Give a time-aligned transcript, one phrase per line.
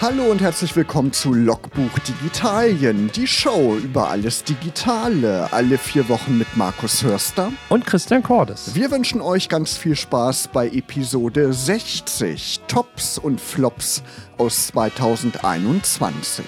[0.00, 6.38] Hallo und herzlich willkommen zu Logbuch Digitalien, die Show über alles Digitale, alle vier Wochen
[6.38, 8.76] mit Markus Hörster und Christian Cordes.
[8.76, 14.04] Wir wünschen euch ganz viel Spaß bei Episode 60, Tops und Flops
[14.36, 16.46] aus 2021.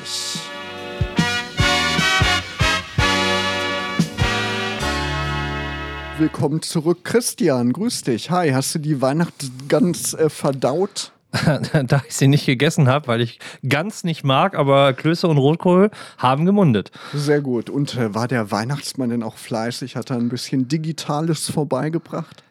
[6.19, 7.73] Willkommen zurück, Christian.
[7.73, 8.31] Grüß dich.
[8.31, 9.35] Hi, hast du die Weihnacht
[9.67, 11.11] ganz äh, verdaut?
[11.87, 15.91] da ich sie nicht gegessen habe, weil ich ganz nicht mag, aber Klöße und Rotkohl
[16.19, 16.91] haben gemundet.
[17.15, 17.71] Sehr gut.
[17.71, 19.97] Und äh, war der Weihnachtsmann denn auch fleißig?
[19.97, 22.43] Hat er ein bisschen Digitales vorbeigebracht?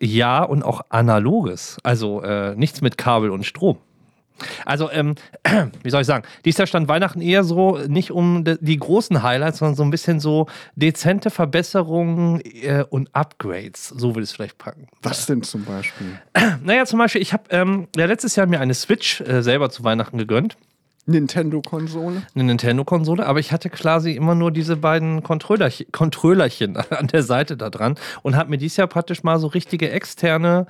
[0.00, 1.78] Ja, und auch Analoges.
[1.82, 3.78] Also äh, nichts mit Kabel und Strom.
[4.64, 5.14] Also, ähm,
[5.82, 9.58] wie soll ich sagen, dies Jahr stand Weihnachten eher so nicht um die großen Highlights,
[9.58, 13.88] sondern so ein bisschen so dezente Verbesserungen äh, und Upgrades.
[13.88, 14.86] So will ich es vielleicht packen.
[15.02, 16.20] Was denn zum Beispiel?
[16.62, 19.82] Naja, zum Beispiel, ich habe ähm, ja, letztes Jahr mir eine Switch äh, selber zu
[19.82, 20.56] Weihnachten gegönnt.
[21.06, 22.22] Nintendo-Konsole?
[22.34, 27.56] Eine Nintendo-Konsole, aber ich hatte quasi immer nur diese beiden Controllerchen, Controllerchen an der Seite
[27.56, 30.66] da dran und habe mir dieses Jahr praktisch mal so richtige externe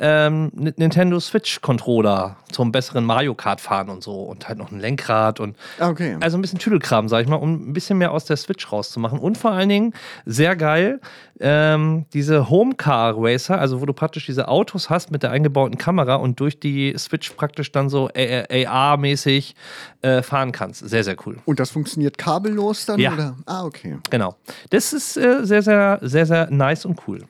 [0.00, 5.40] ähm, Nintendo Switch-Controller zum besseren Mario Kart fahren und so und halt noch ein Lenkrad
[5.40, 6.16] und okay.
[6.20, 9.18] also ein bisschen Tüdelkram, sag ich mal, um ein bisschen mehr aus der Switch rauszumachen.
[9.18, 11.00] Und vor allen Dingen sehr geil,
[11.40, 15.78] ähm, diese Home Car Racer, also wo du praktisch diese Autos hast mit der eingebauten
[15.78, 19.54] Kamera und durch die Switch praktisch dann so AR-mäßig
[20.02, 20.88] äh, fahren kannst.
[20.88, 21.38] Sehr, sehr cool.
[21.44, 23.00] Und das funktioniert kabellos dann?
[23.00, 23.12] Ja.
[23.12, 23.36] Oder?
[23.46, 23.98] Ah, okay.
[24.10, 24.36] Genau.
[24.70, 27.24] Das ist äh, sehr, sehr, sehr, sehr nice und cool.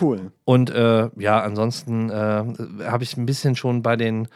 [0.00, 0.32] Cool.
[0.44, 2.44] Und äh, ja, ansonsten äh,
[2.84, 4.28] habe ich ein bisschen schon bei den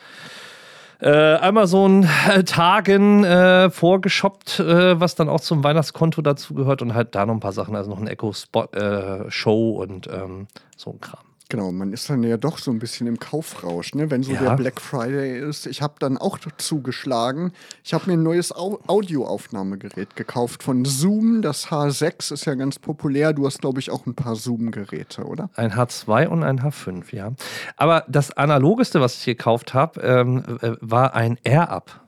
[1.00, 7.26] äh, Amazon-Tagen äh, vorgeshoppt, äh, was dann auch zum Weihnachtskonto dazu gehört und halt da
[7.26, 11.31] noch ein paar Sachen, also noch ein Echo-Show äh, und ähm, so ein Kram.
[11.52, 14.10] Genau, man ist dann ja doch so ein bisschen im Kaufrausch, ne?
[14.10, 14.40] wenn so ja.
[14.40, 15.66] der Black Friday ist.
[15.66, 17.52] Ich habe dann auch zugeschlagen.
[17.84, 21.42] Ich habe mir ein neues Au Audioaufnahmegerät gekauft von Zoom.
[21.42, 23.34] Das H6 ist ja ganz populär.
[23.34, 25.50] Du hast, glaube ich, auch ein paar Zoom-Geräte, oder?
[25.54, 27.32] Ein H2 und ein H5, ja.
[27.76, 32.00] Aber das analogeste, was ich gekauft habe, ähm, äh, war ein Air-Up.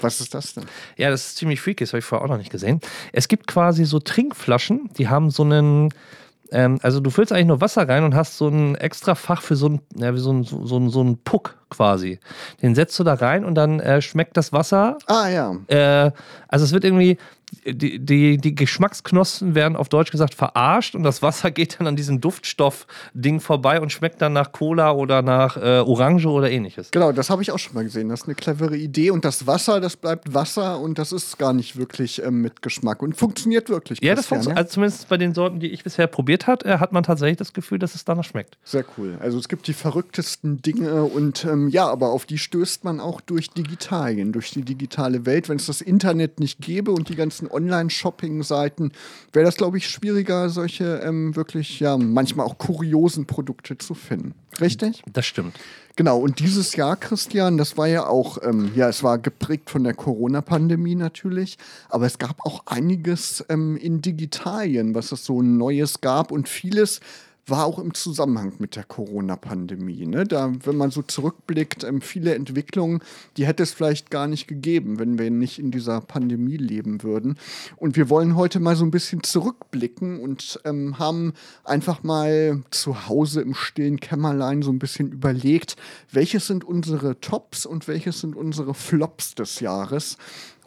[0.00, 0.64] Was ist das denn?
[0.96, 2.80] Ja, das ist ziemlich freaky, das habe ich vorher auch noch nicht gesehen.
[3.12, 5.90] Es gibt quasi so Trinkflaschen, die haben so einen
[6.50, 9.56] ähm, also du füllst eigentlich nur Wasser rein und hast so ein extra Fach für
[9.56, 12.18] so ein, ja, so ein, so, so, so ein Puck quasi.
[12.62, 14.98] Den setzt du da rein und dann äh, schmeckt das Wasser.
[15.06, 15.56] Ah ja.
[15.68, 16.12] Äh,
[16.48, 17.18] also es wird irgendwie,
[17.64, 21.96] die, die, die Geschmacksknospen werden auf Deutsch gesagt verarscht und das Wasser geht dann an
[21.96, 26.90] diesem Duftstoff-Ding vorbei und schmeckt dann nach Cola oder nach äh, Orange oder ähnliches.
[26.90, 28.08] Genau, das habe ich auch schon mal gesehen.
[28.08, 31.52] Das ist eine clevere Idee und das Wasser, das bleibt Wasser und das ist gar
[31.52, 34.00] nicht wirklich ähm, mit Geschmack und funktioniert wirklich.
[34.02, 34.58] Ja, das funktioniert.
[34.58, 37.52] Also zumindest bei den Sorten, die ich bisher probiert habe, äh, hat man tatsächlich das
[37.52, 38.58] Gefühl, dass es danach schmeckt.
[38.64, 39.18] Sehr cool.
[39.20, 43.20] Also es gibt die verrücktesten Dinge und ähm, ja, aber auf die stößt man auch
[43.20, 45.48] durch Digitalien, durch die digitale Welt.
[45.48, 48.92] Wenn es das Internet nicht gäbe und die ganzen ganzen Online-Shopping-Seiten
[49.32, 54.34] wäre das, glaube ich, schwieriger, solche ähm, wirklich, ja, manchmal auch kuriosen Produkte zu finden.
[54.60, 55.02] Richtig?
[55.12, 55.54] Das stimmt.
[55.96, 59.82] Genau, und dieses Jahr, Christian, das war ja auch, ähm, ja, es war geprägt von
[59.82, 66.00] der Corona-Pandemie natürlich, aber es gab auch einiges ähm, in Digitalien, was es so Neues
[66.00, 67.00] gab und vieles
[67.50, 70.06] war auch im Zusammenhang mit der Corona-Pandemie.
[70.06, 70.24] Ne?
[70.24, 73.00] Da, wenn man so zurückblickt, ähm, viele Entwicklungen,
[73.36, 77.38] die hätte es vielleicht gar nicht gegeben, wenn wir nicht in dieser Pandemie leben würden.
[77.76, 81.32] Und wir wollen heute mal so ein bisschen zurückblicken und ähm, haben
[81.64, 85.76] einfach mal zu Hause im stillen Kämmerlein so ein bisschen überlegt,
[86.12, 90.16] welches sind unsere Tops und welches sind unsere Flops des Jahres.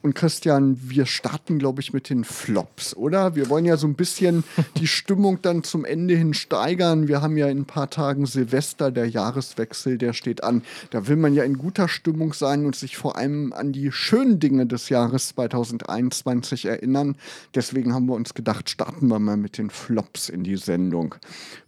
[0.04, 3.36] Und Christian, wir starten, glaube ich, mit den Flops, oder?
[3.36, 4.44] Wir wollen ja so ein bisschen
[4.78, 7.08] die Stimmung dann zum Ende hin steigern.
[7.08, 10.64] Wir haben ja in ein paar Tagen Silvester, der Jahreswechsel, der steht an.
[10.90, 14.40] Da will man ja in guter Stimmung sein und sich vor allem an die schönen
[14.40, 17.16] Dinge des Jahres 2021 erinnern.
[17.54, 21.16] Deswegen haben wir uns gedacht, starten wir mal mit den Flops in die Sendung.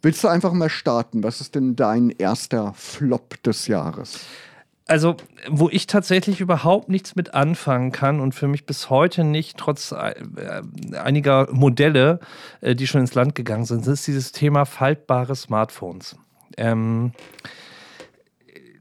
[0.01, 1.23] Willst du einfach mal starten?
[1.23, 4.21] Was ist denn dein erster Flop des Jahres?
[4.85, 5.15] Also,
[5.49, 9.93] wo ich tatsächlich überhaupt nichts mit anfangen kann und für mich bis heute nicht, trotz
[9.93, 10.13] äh,
[10.97, 12.19] einiger Modelle,
[12.61, 16.17] äh, die schon ins Land gegangen sind, ist dieses Thema faltbare Smartphones.
[16.57, 17.13] Ähm,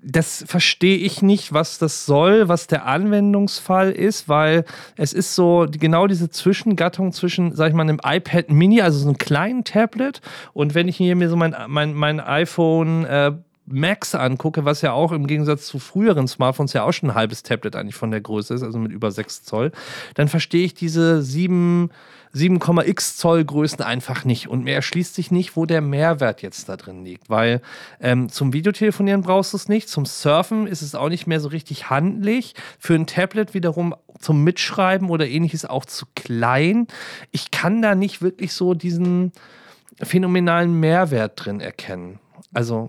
[0.05, 4.65] das verstehe ich nicht, was das soll, was der Anwendungsfall ist, weil
[4.97, 9.07] es ist so genau diese Zwischengattung zwischen, sag ich mal, einem iPad Mini, also so
[9.07, 10.21] einem kleinen Tablet
[10.53, 13.33] und wenn ich hier mir so mein, mein, mein iPhone äh,
[13.67, 17.43] Max angucke, was ja auch im Gegensatz zu früheren Smartphones ja auch schon ein halbes
[17.43, 19.73] Tablet eigentlich von der Größe ist, also mit über 6 Zoll,
[20.15, 21.91] dann verstehe ich diese 7
[22.35, 24.49] 7,x Zoll Größen einfach nicht.
[24.49, 27.29] Und mir erschließt sich nicht, wo der Mehrwert jetzt da drin liegt.
[27.29, 27.61] Weil
[28.01, 31.49] ähm, zum Videotelefonieren brauchst du es nicht, zum Surfen ist es auch nicht mehr so
[31.49, 32.55] richtig handlich.
[32.79, 36.87] Für ein Tablet wiederum zum Mitschreiben oder ähnliches auch zu klein.
[37.33, 39.33] Ich kann da nicht wirklich so diesen
[40.01, 42.19] phänomenalen Mehrwert drin erkennen.
[42.55, 42.89] Also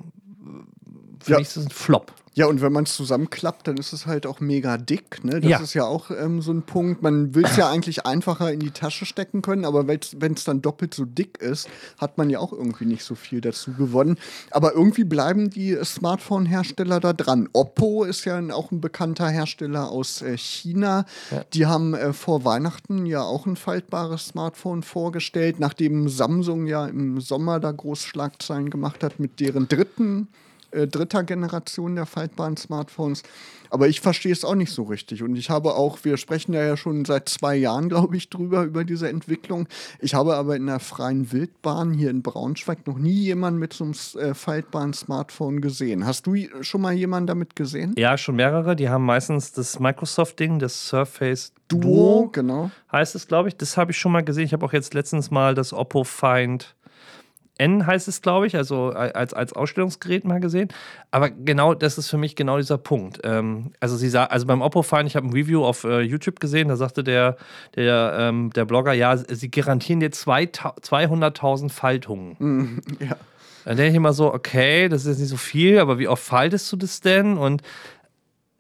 [1.23, 1.37] für Ja.
[1.39, 2.13] mich ist es ein Flop.
[2.35, 5.23] Ja, und wenn man es zusammenklappt, dann ist es halt auch mega dick.
[5.23, 5.39] Ne?
[5.39, 5.59] Das Ja.
[5.59, 7.03] ist ja auch ähm, so ein Punkt.
[7.03, 10.63] Man will es ja eigentlich einfacher in die Tasche stecken können, aber wenn es dann
[10.63, 14.17] doppelt so dick ist, hat man ja auch irgendwie nicht so viel dazu gewonnen.
[14.49, 17.49] Aber irgendwie bleiben die Smartphone-Hersteller da dran.
[17.53, 21.05] Oppo ist ja auch ein bekannter Hersteller aus äh, China.
[21.53, 27.21] Die haben äh, vor Weihnachten ja auch ein faltbares Smartphone vorgestellt, nachdem Samsung ja im
[27.21, 30.29] Sommer da groß Schlagzeilen gemacht hat mit deren dritten
[30.73, 33.23] äh, dritter Generation der faltbaren Smartphones.
[33.69, 35.23] Aber ich verstehe es auch nicht so richtig.
[35.23, 38.63] Und ich habe auch, wir sprechen ja, ja schon seit zwei Jahren, glaube ich, drüber,
[38.63, 39.67] über diese Entwicklung.
[39.99, 43.85] Ich habe aber in der freien Wildbahn hier in Braunschweig noch nie jemanden mit so
[43.85, 46.05] einem äh, faltbaren Smartphone gesehen.
[46.05, 47.95] Hast du schon mal jemanden damit gesehen?
[47.97, 48.75] Ja, schon mehrere.
[48.75, 52.69] Die haben meistens das Microsoft-Ding, das Surface Duo, Duo, genau.
[52.91, 53.57] heißt es, glaube ich.
[53.57, 54.45] Das habe ich schon mal gesehen.
[54.45, 56.75] Ich habe auch jetzt letztens mal das Oppo Find
[57.57, 60.69] N heißt es, glaube ich, also als, als Ausstellungsgerät mal gesehen.
[61.11, 63.19] Aber genau, das ist für mich genau dieser Punkt.
[63.23, 66.39] Ähm, also sie sah, also beim Oppo Find, ich habe ein Review auf äh, YouTube
[66.39, 67.37] gesehen, da sagte der,
[67.75, 72.81] der, ähm, der Blogger, ja, sie garantieren dir zwei- 200.000 Faltungen.
[72.99, 73.17] Ja.
[73.65, 76.23] Dann denke ich immer so, okay, das ist jetzt nicht so viel, aber wie oft
[76.23, 77.37] faltest du das denn?
[77.37, 77.61] Und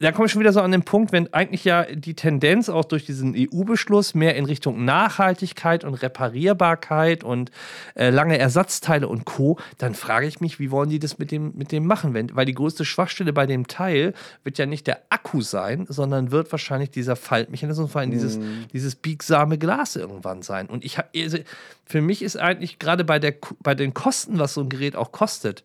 [0.03, 2.83] da komme ich schon wieder so an den Punkt, wenn eigentlich ja die Tendenz auch
[2.83, 7.51] durch diesen EU-Beschluss mehr in Richtung Nachhaltigkeit und Reparierbarkeit und
[7.95, 11.53] äh, lange Ersatzteile und Co., dann frage ich mich, wie wollen die das mit dem,
[11.55, 12.13] mit dem machen?
[12.13, 14.13] Wenn, weil die größte Schwachstelle bei dem Teil
[14.43, 18.37] wird ja nicht der Akku sein, sondern wird wahrscheinlich dieser Faltmechanismus, vor allem dieses,
[18.73, 20.67] dieses biegsame Glas irgendwann sein.
[20.67, 21.37] Und ich habe, also,
[21.85, 25.13] für mich ist eigentlich gerade bei, der, bei den Kosten, was so ein Gerät auch
[25.13, 25.63] kostet,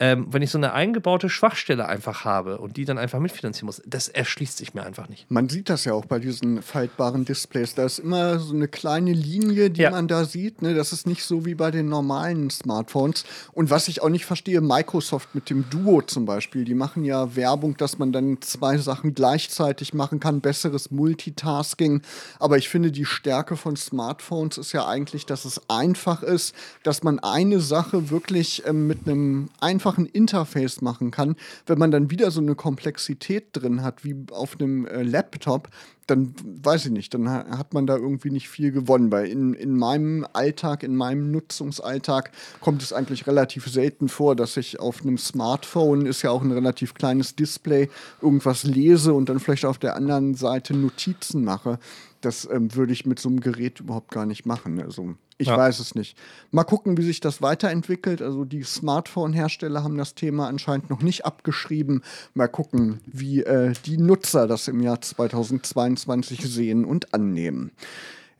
[0.00, 3.82] ähm, wenn ich so eine eingebaute Schwachstelle einfach habe und die dann einfach mitfinanzieren muss,
[3.84, 5.28] das erschließt sich mir einfach nicht.
[5.28, 7.74] Man sieht das ja auch bei diesen faltbaren Displays.
[7.74, 9.90] Da ist immer so eine kleine Linie, die Ja.
[9.90, 10.62] man da sieht.
[10.62, 10.74] Ne?
[10.74, 13.24] Das ist nicht so wie bei den normalen Smartphones.
[13.52, 17.34] Und was ich auch nicht verstehe, Microsoft mit dem Duo zum Beispiel, die machen ja
[17.34, 22.02] Werbung, dass man dann zwei Sachen gleichzeitig machen kann, besseres Multitasking.
[22.38, 26.54] Aber ich finde, die Stärke von Smartphones ist ja eigentlich, dass es einfach ist,
[26.84, 31.36] dass man eine Sache wirklich ähm, mit einem einfachen Interface machen kann.
[31.66, 35.70] Wenn man dann wieder so eine Komplexität drin hat, wie auf einem äh, Laptop,
[36.08, 39.12] dann weiß ich nicht, dann ha- hat man da irgendwie nicht viel gewonnen.
[39.12, 44.56] Weil in, in meinem Alltag, in meinem Nutzungsalltag kommt es eigentlich relativ selten vor, dass
[44.56, 47.88] ich auf einem Smartphone, ist ja auch ein relativ kleines Display,
[48.20, 51.78] irgendwas lese und dann vielleicht auf der anderen Seite Notizen mache.
[52.20, 54.80] Das ähm, würde ich mit so einem Gerät überhaupt gar nicht machen.
[54.82, 55.56] Also ich Ja.
[55.56, 56.16] weiß es nicht.
[56.50, 58.20] Mal gucken, wie sich das weiterentwickelt.
[58.22, 62.02] Also die Smartphone-Hersteller haben das Thema anscheinend noch nicht abgeschrieben.
[62.34, 67.72] Mal gucken, wie äh, die Nutzer das im Jahr 2022 sehen und annehmen.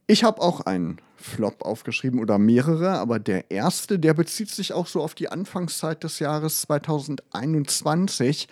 [0.06, 4.86] Ich habe auch einen Flop aufgeschrieben oder mehrere, aber der erste, der bezieht sich auch
[4.86, 8.48] so auf die Anfangszeit des Jahres 2021.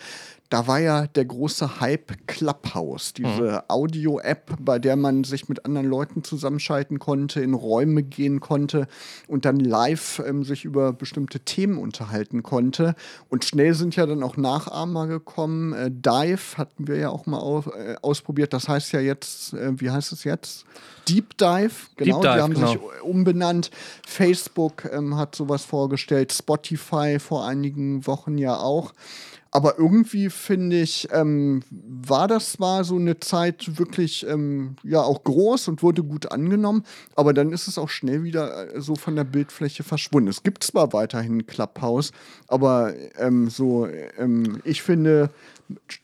[0.49, 5.89] Da war ja der große Hype Clubhouse, diese Audio-App, bei der man sich mit anderen
[5.89, 8.87] Leuten zusammenschalten konnte, in Räume gehen konnte
[9.27, 12.95] und dann live ähm, sich über bestimmte Themen unterhalten konnte.
[13.29, 15.73] Und schnell sind ja dann auch Nachahmer gekommen.
[15.73, 18.53] Äh, Dive hatten wir ja auch mal au äh, ausprobiert.
[18.53, 20.65] Das heißt ja jetzt, äh, wie heißt es jetzt?
[21.09, 22.21] Deep Dive, genau.
[22.21, 22.67] Dive, die haben genau.
[22.69, 23.71] sich umbenannt.
[24.07, 28.93] Facebook ähm, hat sowas vorgestellt, Spotify vor einigen Wochen ja auch.
[29.57, 35.25] Aber irgendwie finde ich, ähm, war das zwar so eine Zeit wirklich ähm, ja auch
[35.25, 36.85] groß und wurde gut angenommen,
[37.15, 40.29] aber dann ist es auch schnell wieder äh, so von der Bildfläche verschwunden.
[40.29, 42.13] Es gibt zwar weiterhin Clubhouse,
[42.49, 45.31] aber ähm, so, ähm, ich finde,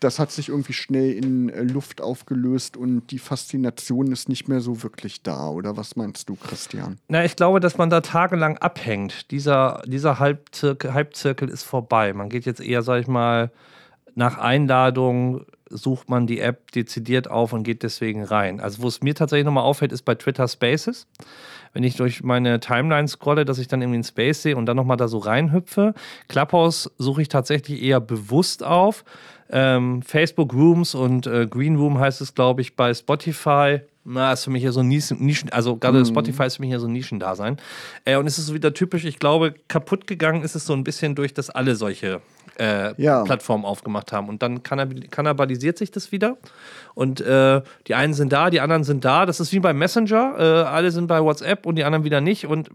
[0.00, 4.60] das hat sich irgendwie schnell in äh, Luft aufgelöst und die Faszination ist nicht mehr
[4.60, 5.48] so wirklich da.
[5.48, 6.98] Oder was meinst du, Christian?
[7.08, 9.30] Na, ich glaube, dass man da tagelang abhängt.
[9.30, 12.12] Dieser, dieser Halbzirkel, Halbzirkel ist vorbei.
[12.12, 13.50] Man geht jetzt eher, sag ich mal,
[14.14, 18.60] nach Einladung sucht man die App dezidiert auf und geht deswegen rein.
[18.60, 21.06] Also, wo es mir tatsächlich nochmal auffällt, ist bei Twitter Spaces.
[21.72, 24.76] Wenn ich durch meine Timeline scrolle, dass ich dann irgendwie einen Space sehe und dann
[24.76, 25.94] nochmal da so reinhüpfe.
[26.28, 29.04] Clubhouse suche ich tatsächlich eher bewusst auf.
[29.50, 33.80] Ähm, Facebook Rooms und äh, Green Room heißt es, glaube ich, bei Spotify.
[34.04, 36.80] Na, ist für mich ja so ein Nischen, also gerade Spotify ist für mich ja
[36.80, 37.58] so ein Nischendasein.
[38.04, 40.82] Äh, und es ist so wieder typisch, ich glaube, kaputt gegangen ist es so ein
[40.82, 42.20] bisschen durch, dass alle solche
[42.58, 43.22] äh, Ja.
[43.22, 44.28] Plattform aufgemacht haben.
[44.28, 46.36] Und dann kannibalisiert sich das wieder.
[46.94, 49.24] Und äh, die einen sind da, die anderen sind da.
[49.24, 50.34] Das ist wie beim Messenger.
[50.36, 52.46] Äh, alle sind bei WhatsApp und die anderen wieder nicht.
[52.46, 52.70] Und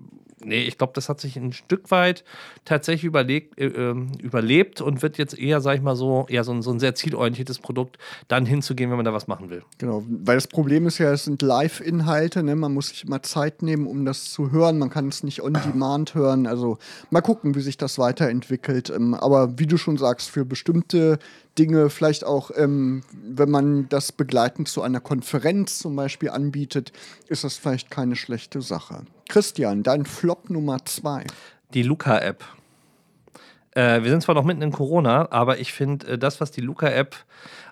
[0.47, 2.23] nee, ich glaube, das hat sich ein Stück weit
[2.65, 6.53] tatsächlich überlegt, äh, ähm, überlebt und wird jetzt eher, sag ich mal so, eher so
[6.53, 9.63] ein, so ein sehr zielorientiertes Produkt, dann hinzugehen, wenn man da was machen will.
[9.77, 12.55] Genau, weil das Problem ist ja, es sind Live-Inhalte, ne?
[12.55, 14.79] man muss sich immer Zeit nehmen, um das zu hören.
[14.79, 16.47] Man kann es nicht on demand hören.
[16.47, 16.77] Also
[17.09, 18.89] mal gucken, wie sich das weiterentwickelt.
[18.89, 21.19] Ähm, aber wie du schon sagst, für bestimmte
[21.57, 26.91] Dinge, vielleicht auch, ähm, wenn man das begleitend zu einer Konferenz zum Beispiel anbietet,
[27.27, 29.05] ist das vielleicht keine schlechte Sache.
[29.27, 31.25] Christian, dein Flop Nummer zwei.
[31.73, 32.43] Die Luca-App.
[33.77, 36.61] Äh, wir sind zwar noch mitten in Corona, aber ich finde, äh, das, was die
[36.61, 37.15] Luca-App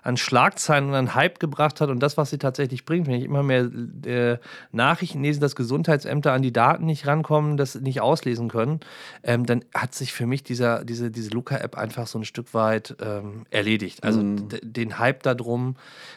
[0.04, 3.24] an Schlagzeilen und an Hype gebracht hat und das, was sie tatsächlich bringt, wenn ich
[3.24, 3.68] immer mehr
[4.04, 4.38] äh,
[4.70, 8.78] Nachrichten lese, dass Gesundheitsämter an die Daten nicht rankommen, das nicht auslesen können,
[9.24, 12.94] ähm, dann hat sich für mich dieser, diese, diese Luca-App einfach so ein Stück weit
[13.00, 14.04] ähm, erledigt.
[14.04, 15.74] Also d- den Hype darum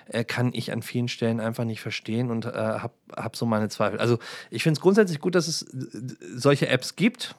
[0.08, 3.70] äh, kann ich an vielen Stellen einfach nicht verstehen und äh, habe hab so meine
[3.70, 4.00] Zweifel.
[4.00, 4.20] Also
[4.52, 5.66] ich finde es grundsätzlich gut, dass es
[6.36, 7.34] solche Apps gibt.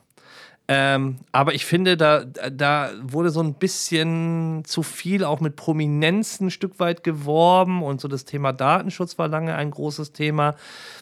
[0.73, 6.39] Ähm, aber ich finde, da, da wurde so ein bisschen zu viel auch mit Prominenz
[6.39, 10.55] ein Stück weit geworben und so das Thema Datenschutz war lange ein großes Thema.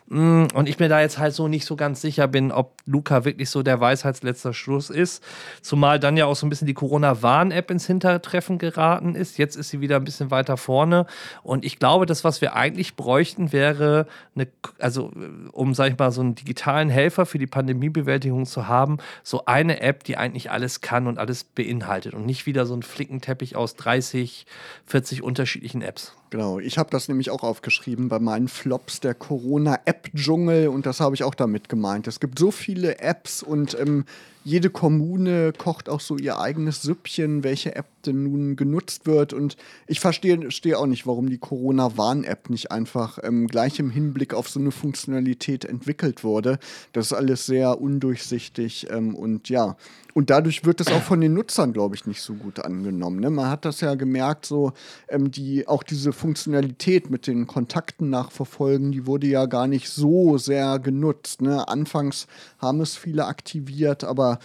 [0.06, 3.26] Mm, Und ich mir da jetzt halt so nicht so ganz sicher bin, ob Luca
[3.26, 5.22] wirklich so der Weisheitsletzter Schluss ist.
[5.60, 9.36] Zumal dann ja auch so ein bisschen die Corona-Warn-App ins Hintertreffen geraten ist.
[9.36, 11.04] Jetzt ist sie wieder ein bisschen weiter vorne.
[11.42, 14.48] Und ich glaube, das, was wir eigentlich bräuchten, wäre eine,
[14.78, 18.96] also äh, um, sag ich mal, so einen digitalen Helfer für die Pandemiebewältigung zu haben,
[19.22, 22.84] so eine App, die eigentlich alles kann und alles beinhaltet und nicht wieder so ein
[22.84, 24.46] Flickenteppich aus 30,
[24.86, 26.12] 40 unterschiedlichen Apps.
[26.30, 31.16] Genau, ich habe das nämlich auch aufgeschrieben bei meinen Flops der Corona-App-Dschungel und das habe
[31.16, 32.06] ich auch damit gemeint.
[32.06, 34.04] Es gibt so viele Apps und ähm,
[34.44, 39.32] jede Kommune kocht auch so ihr eigenes Süppchen, welche App denn nun genutzt wird.
[39.32, 44.34] Und ich verstehe verstehe auch nicht, warum die Corona-Warn-App nicht einfach ähm, gleich im Hinblick
[44.34, 46.58] auf so eine Funktionalität entwickelt wurde.
[46.92, 49.76] Das ist alles sehr undurchsichtig ähm, und ja.
[50.14, 53.20] Und dadurch wird es auch von den Nutzern, glaube ich, nicht so gut angenommen.
[53.20, 53.30] Ne?
[53.30, 54.72] Man hat das ja gemerkt, so
[55.08, 60.36] ähm, die, auch diese Funktionalität mit den Kontakten nachverfolgen, die wurde ja gar nicht so
[60.36, 61.40] sehr genutzt.
[61.40, 61.68] Ne?
[61.68, 62.26] Anfangs
[62.58, 64.40] haben es viele aktiviert, aber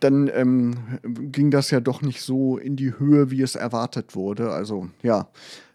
[0.00, 4.50] dann ähm, ging das ja doch nicht so in die Höhe, wie es erwartet wurde.
[4.50, 5.28] Also ja,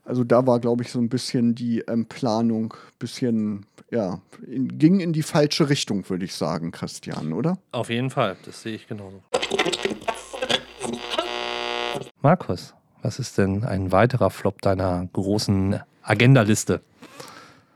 [0.04, 5.00] also da war, glaube ich, so ein bisschen die ähm, Planung, bisschen, ja, in, ging
[5.00, 7.58] in die falsche Richtung, würde ich sagen, Christian, oder?
[7.72, 9.22] Auf jeden Fall, das sehe ich genauso.
[12.22, 16.82] Markus, was ist denn ein weiterer Flop deiner großen Agendaliste?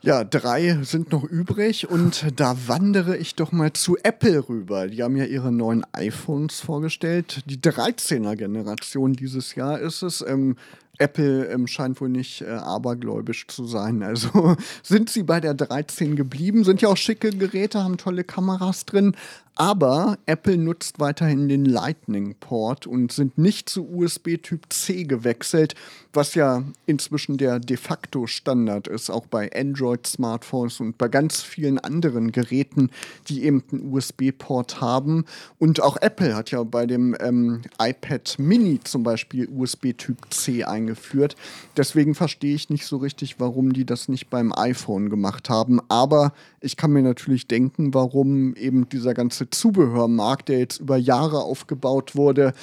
[0.05, 4.85] Ja, drei sind noch übrig und da wandere ich doch mal zu Apple rüber.
[4.85, 7.41] Die haben ja ihre neuen iPhones vorgestellt.
[7.47, 10.23] Die 13er Generation dieses Jahr ist es.
[10.27, 10.57] Ähm,
[10.97, 14.03] Apple ähm, scheint wohl nicht äh, abergläubisch zu sein.
[14.03, 18.85] Also sind sie bei der 13 geblieben, sind ja auch schicke Geräte, haben tolle Kameras
[18.85, 19.15] drin.
[19.57, 25.75] Aber Apple nutzt weiterhin den Lightning-Port und sind nicht zu USB Typ C gewechselt,
[26.11, 31.79] was ja inzwischen der de facto Standard ist, auch bei Android-Smartphones und bei ganz vielen
[31.79, 32.89] anderen Geräten,
[33.29, 35.23] die eben einen USB-Port haben.
[35.57, 40.65] Und auch Apple hat ja bei dem ähm, iPad Mini zum Beispiel USB Typ C
[40.85, 41.35] eingeführt.
[41.75, 45.79] Deswegen verstehe ich nicht so richtig, warum die das nicht beim iPhone gemacht haben.
[45.89, 46.33] Aber
[46.65, 52.15] ich kann mir natürlich denken, warum eben dieser ganze Zubehörmarkt, der jetzt über Jahre aufgebaut
[52.15, 52.53] wurde,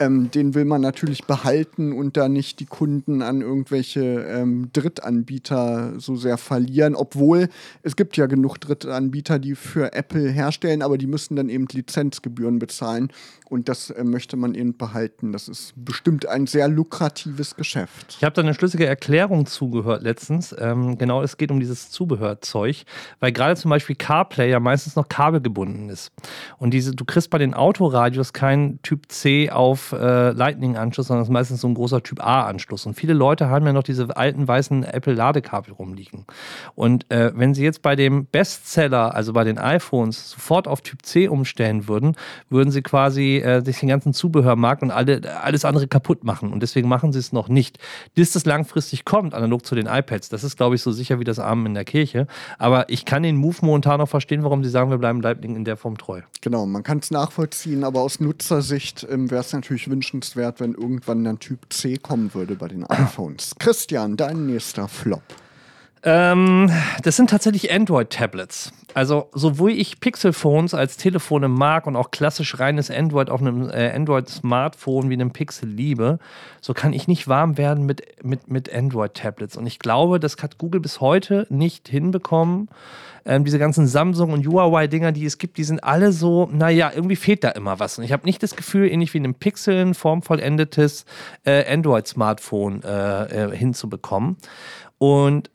[0.00, 6.00] ähm, den will man natürlich behalten und da nicht die Kunden an irgendwelche ähm, Drittanbieter
[6.00, 6.96] so sehr verlieren.
[6.96, 7.48] Obwohl
[7.82, 12.58] es gibt ja genug Drittanbieter, die für Apple herstellen, aber die müssen dann eben Lizenzgebühren
[12.58, 13.12] bezahlen.
[13.48, 15.30] Und das äh, möchte man eben behalten.
[15.32, 18.16] Das ist bestimmt ein sehr lukratives Geschäft.
[18.16, 20.54] Ich habe da eine schlüssige Erklärung zugehört letztens.
[20.58, 22.84] Ähm, genau, es geht um dieses Zubehörzeug,
[23.20, 26.12] weil gerade zum Beispiel CarPlay ja meistens noch kabelgebunden ist.
[26.58, 31.28] Und diese, du kriegst bei den Autoradios keinen Typ C auf äh, Lightning-Anschluss, sondern es
[31.28, 32.86] ist meistens so ein großer Typ A-Anschluss.
[32.86, 36.26] Und viele Leute haben ja noch diese alten weißen Apple-Ladekabel rumliegen.
[36.74, 41.04] Und äh, wenn sie jetzt bei dem Bestseller, also bei den iPhones, sofort auf Typ
[41.04, 42.16] C umstellen würden,
[42.48, 46.52] würden sie quasi äh, sich den ganzen Zubehörmarkt und alle, alles andere kaputt machen.
[46.52, 47.78] Und deswegen machen sie es noch nicht.
[48.14, 51.24] Bis das langfristig kommt, analog zu den iPads, das ist, glaube ich, so sicher wie
[51.24, 52.26] das Armen in der Kirche.
[52.58, 55.64] Aber ich kann den Move momentan noch verstehen, warum sie sagen, wir bleiben Lightning in
[55.64, 56.22] der Form treu.
[56.40, 61.24] Genau, man kann es nachvollziehen, aber aus Nutzersicht ähm, wäre es natürlich wünschenswert, wenn irgendwann
[61.24, 63.56] dann Typ C kommen würde bei den iPhones.
[63.58, 65.22] Christian, dein nächster Flop.
[66.04, 66.70] Ähm,
[67.02, 68.72] das sind tatsächlich Android-Tablets.
[68.94, 73.90] Also, sowohl ich Pixel-Phones als Telefone mag und auch klassisch reines Android auf einem äh,
[73.92, 76.18] Android-Smartphone wie einem Pixel liebe,
[76.60, 79.56] so kann ich nicht warm werden mit, mit, mit Android-Tablets.
[79.56, 82.68] Und ich glaube, das hat Google bis heute nicht hinbekommen.
[83.24, 87.16] Ähm, diese ganzen Samsung und Huawei-Dinger, die es gibt, die sind alle so, naja, irgendwie
[87.16, 87.96] fehlt da immer was.
[87.98, 91.04] Und ich habe nicht das Gefühl, ähnlich wie in einem Pixel ein formvollendetes
[91.44, 94.36] äh, Android-Smartphone äh, äh, hinzubekommen.
[94.98, 95.50] Und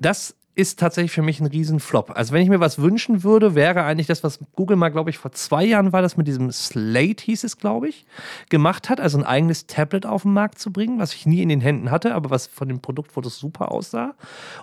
[0.00, 2.10] das ist tatsächlich für mich ein Riesenflop.
[2.16, 5.16] Also wenn ich mir was wünschen würde, wäre eigentlich das, was Google mal, glaube ich,
[5.16, 8.04] vor zwei Jahren war das mit diesem Slate, hieß es, glaube ich,
[8.48, 11.48] gemacht hat, also ein eigenes Tablet auf den Markt zu bringen, was ich nie in
[11.48, 14.14] den Händen hatte, aber was von den Produktfotos super aussah.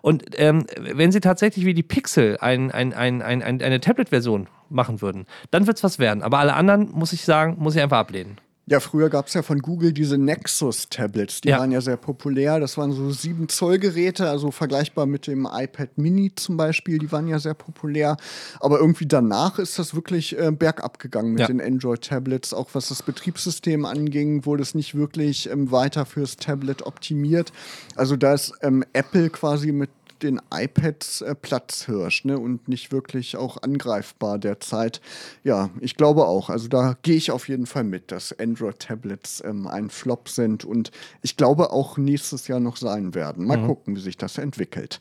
[0.02, 5.26] Und ähm, wenn sie tatsächlich wie die Pixel ein, ein, ein, eine Tablet-Version machen würden,
[5.52, 6.22] dann wird es was werden.
[6.22, 8.38] Aber alle anderen, muss ich sagen, muss ich einfach ablehnen.
[8.70, 11.60] Ja, früher gab es ja von Google diese Nexus-Tablets, die ja.
[11.60, 12.60] waren ja sehr populär.
[12.60, 17.10] Das waren so 7 Zoll Geräte, also vergleichbar mit dem iPad Mini zum Beispiel, die
[17.14, 18.18] waren ja sehr populär.
[18.60, 21.48] Aber irgendwie danach ist das wirklich äh, bergab gegangen mit ja.
[21.48, 22.54] den Android-Tablets.
[22.54, 27.54] Auch was das Betriebssystem anging, wurde es nicht wirklich ähm, weiter fürs Tablet optimiert.
[27.96, 29.90] Also da ist ähm, Apple quasi mit
[30.24, 32.40] den iPads äh, Platzhirsch ne?
[32.40, 35.02] und nicht wirklich auch angreifbar derzeit.
[35.44, 36.50] Ja, ich glaube auch.
[36.50, 40.92] Also da gehe ich auf jeden Fall mit, dass Android-Tablets ähm, ein Flop sind und
[41.22, 43.46] ich glaube auch nächstes Jahr noch sein werden.
[43.46, 43.68] Mal mhm.
[43.68, 45.00] gucken, wie sich das entwickelt.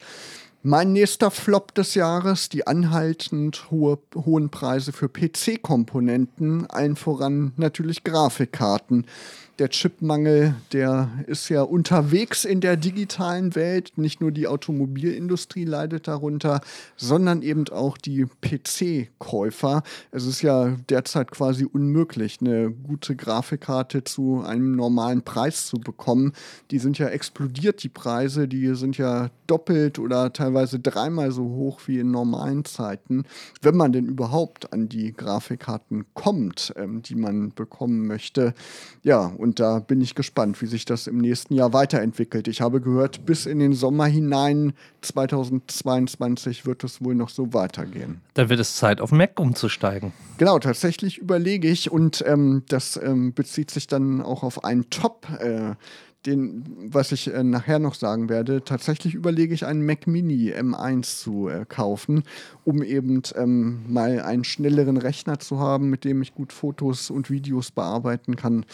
[0.69, 8.03] Mein nächster Flop des Jahres, die anhaltend hohe, hohen Preise für PC-Komponenten, allen voran natürlich
[8.03, 9.07] Grafikkarten
[9.59, 13.93] der Chipmangel, der ist ja unterwegs in der digitalen Welt.
[13.97, 16.61] Nicht nur die Automobilindustrie leidet darunter,
[16.97, 19.83] sondern eben auch die PC-Käufer.
[20.11, 26.33] Es ist ja derzeit quasi unmöglich, eine gute Grafikkarte zu einem normalen Preis zu bekommen.
[26.71, 28.49] Die sind ja explodiert, die Preise.
[28.49, 33.25] Die sind ja doppelt oder teilweise dreimal so hoch wie in normalen Zeiten,
[33.63, 38.55] wenn man denn überhaupt an die Grafikkarten kommt, ähm, die man bekommen möchte.
[39.03, 42.49] Ja, und da bin ich gespannt, wie sich das im nächsten Jahr weiterentwickelt.
[42.49, 44.73] Ich habe gehört, bis in den Sommer hinein
[45.03, 48.21] 2022 wird es wohl noch so weitergehen.
[48.35, 50.13] Dann wird es Zeit, auf Mac umzusteigen.
[50.39, 55.27] Genau, tatsächlich überlege ich und ähm, das ähm, bezieht sich dann auch auf einen Top.
[55.41, 55.75] Äh,
[56.27, 61.21] den, was ich äh, nachher noch sagen werde, tatsächlich überlege ich einen Mac Mini M1
[61.21, 62.25] zu äh, kaufen,
[62.65, 67.31] um eben ähm, mal einen schnelleren Rechner zu haben, mit dem ich gut Fotos und
[67.31, 68.65] Videos bearbeiten kann.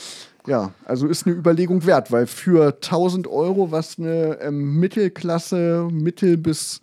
[0.46, 6.36] Ja, also ist eine Überlegung wert, weil für 1000 Euro, was eine ähm, Mittelklasse, mittel-
[6.36, 6.80] bis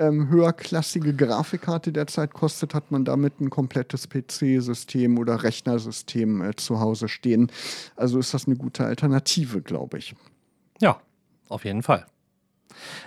[0.00, 6.80] ähm, höherklassige Grafikkarte derzeit kostet, hat man damit ein komplettes PC-System oder Rechnersystem äh, zu
[6.80, 7.52] Hause stehen.
[7.96, 10.14] Also ist das eine gute Alternative, glaube ich.
[10.80, 11.00] Ja,
[11.48, 12.06] auf jeden Fall.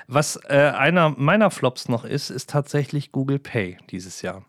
[0.08, 4.46] Was äh, einer meiner Flops noch ist, ist tatsächlich Google Pay dieses Jahr.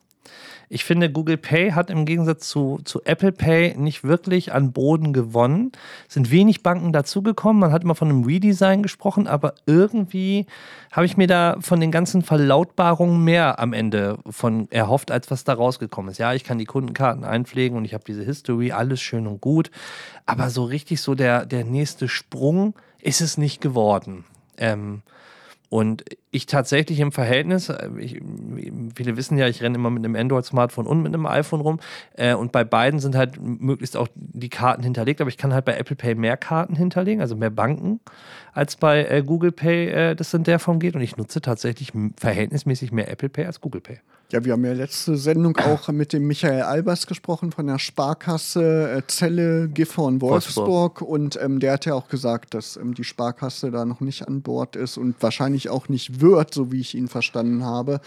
[0.68, 5.12] Ich finde, Google Pay hat im Gegensatz zu, zu Apple Pay nicht wirklich an Boden
[5.12, 5.72] gewonnen.
[6.08, 7.60] Es sind wenig Banken dazugekommen.
[7.60, 10.46] Man hat immer von einem Redesign gesprochen, aber irgendwie
[10.90, 15.44] habe ich mir da von den ganzen Verlautbarungen mehr am Ende von erhofft, als was
[15.44, 16.18] da rausgekommen ist.
[16.18, 19.70] Ja, ich kann die Kundenkarten einpflegen und ich habe diese History, alles schön und gut.
[20.26, 24.24] Aber so richtig so der, der nächste Sprung ist es nicht geworden.
[24.56, 25.02] Ähm,
[25.74, 28.22] und ich tatsächlich im Verhältnis, äh, ich,
[28.94, 31.80] viele wissen ja, ich renne immer mit einem Android-Smartphone und mit einem iPhone rum.
[32.12, 35.64] Äh, und bei beiden sind halt möglichst auch die Karten hinterlegt, aber ich kann halt
[35.64, 37.98] bei Apple Pay mehr Karten hinterlegen, also mehr Banken,
[38.52, 40.94] als bei äh, Google Pay äh, das in der Form geht.
[40.94, 43.98] Und ich nutze tatsächlich verhältnismäßig mehr Apple Pay als Google Pay.
[44.34, 48.90] Ja, wir haben ja letzte Sendung auch mit dem Michael Albers gesprochen von der Sparkasse
[48.90, 51.02] äh, Zelle Gifhorn Wolfsburg.
[51.02, 54.42] Und ähm, der hat ja auch gesagt, dass ähm, die Sparkasse da noch nicht an
[54.42, 58.00] Bord ist und wahrscheinlich auch nicht wird, so wie ich ihn verstanden habe.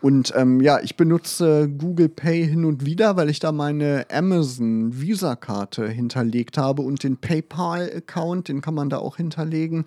[0.00, 5.00] Und ähm, ja, ich benutze Google Pay hin und wieder, weil ich da meine Amazon
[5.00, 9.86] Visa-Karte hinterlegt habe und den PayPal-Account, den kann man da auch hinterlegen.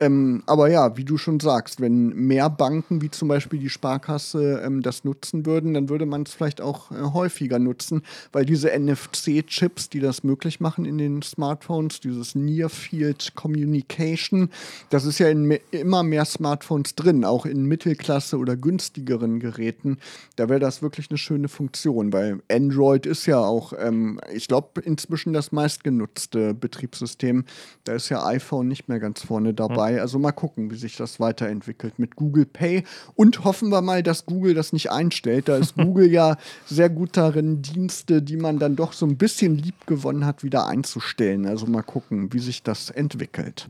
[0.00, 4.60] Ähm, aber ja, wie du schon sagst, wenn mehr Banken wie zum Beispiel die Sparkasse
[4.64, 8.02] ähm, das nutzen würden, dann würde man es vielleicht auch äh, häufiger nutzen,
[8.32, 14.50] weil diese NFC-Chips, die das möglich machen in den Smartphones, dieses Near Field Communication,
[14.90, 19.98] das ist ja in me immer mehr Smartphones drin, auch in Mittelklasse oder günstigeren Geräten.
[20.34, 24.80] Da wäre das wirklich eine schöne Funktion, weil Android ist ja auch, ähm, ich glaube,
[24.80, 27.44] inzwischen das meistgenutzte Betriebssystem.
[27.84, 29.82] Da ist ja iPhone nicht mehr ganz vorne dabei.
[29.82, 30.00] Mhm dabei.
[30.00, 32.84] Also mal gucken, wie sich das weiterentwickelt mit Google Pay.
[33.14, 35.48] Und hoffen wir mal, dass Google das nicht einstellt.
[35.48, 39.56] Da ist Google ja sehr gut darin, Dienste, die man dann doch so ein bisschen
[39.56, 41.46] lieb gewonnen hat, wieder einzustellen.
[41.46, 43.68] Also mal gucken, wie sich das entwickelt.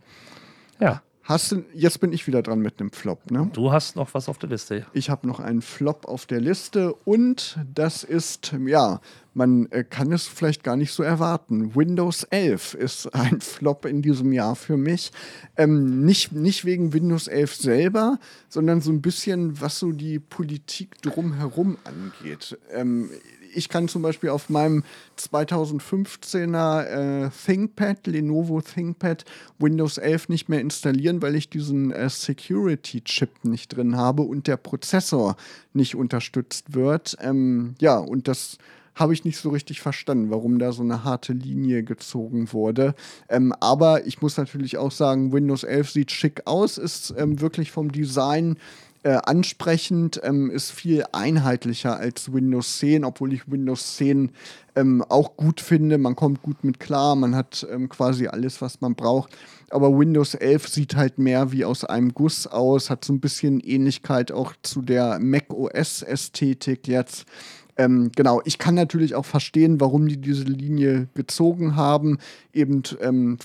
[0.81, 1.03] Ja.
[1.24, 3.48] Hast du, jetzt bin ich wieder dran mit einem Flop, ne?
[3.54, 4.84] Du hast noch was auf der Liste.
[4.92, 9.00] Ich habe noch einen Flop auf der Liste und das ist, ja,
[9.32, 11.74] man äh, kann es vielleicht gar nicht so erwarten.
[11.74, 15.12] Windows 11 ist ein Flop in diesem Jahr für mich.
[15.56, 18.18] Ähm, nicht, nicht wegen Windows 11 selber,
[18.50, 22.58] sondern so ein bisschen, was so die Politik drumherum angeht.
[22.70, 23.08] Ähm,
[23.55, 24.85] ich kann zum Beispiel auf meinem
[25.19, 29.25] 2015er äh, ThinkPad, Lenovo ThinkPad,
[29.59, 34.57] Windows 11 nicht mehr installieren, weil ich diesen äh, Security-Chip nicht drin habe und der
[34.57, 35.37] Prozessor
[35.73, 37.17] nicht unterstützt wird.
[37.21, 38.59] Ähm, ja, und das
[38.95, 42.95] habe ich nicht so richtig verstanden, warum da so eine harte Linie gezogen wurde.
[43.29, 47.73] Ähm, aber ich muss natürlich auch sagen, Windows 11 sieht schick aus, ist ähm, wirklich
[47.73, 48.57] vom Design
[49.05, 54.33] äh, ansprechend, ähm, ist viel einheitlicher als Windows 10, obwohl ich Windows 10
[54.77, 55.99] ähm, auch gut finde.
[55.99, 59.37] Man kommt gut mit klar, man hat ähm, quasi alles, was man braucht.
[59.69, 63.61] Aber Windows 11 sieht halt mehr wie aus einem Guss aus, hat so ein bisschen
[63.61, 67.27] Ähnlichkeit auch zu der Mac OS-Ästhetik jetzt.
[67.76, 72.18] Ähm, genau, ich kann natürlich auch verstehen, warum die diese Linie gezogen haben,
[72.52, 73.38] eben ähm,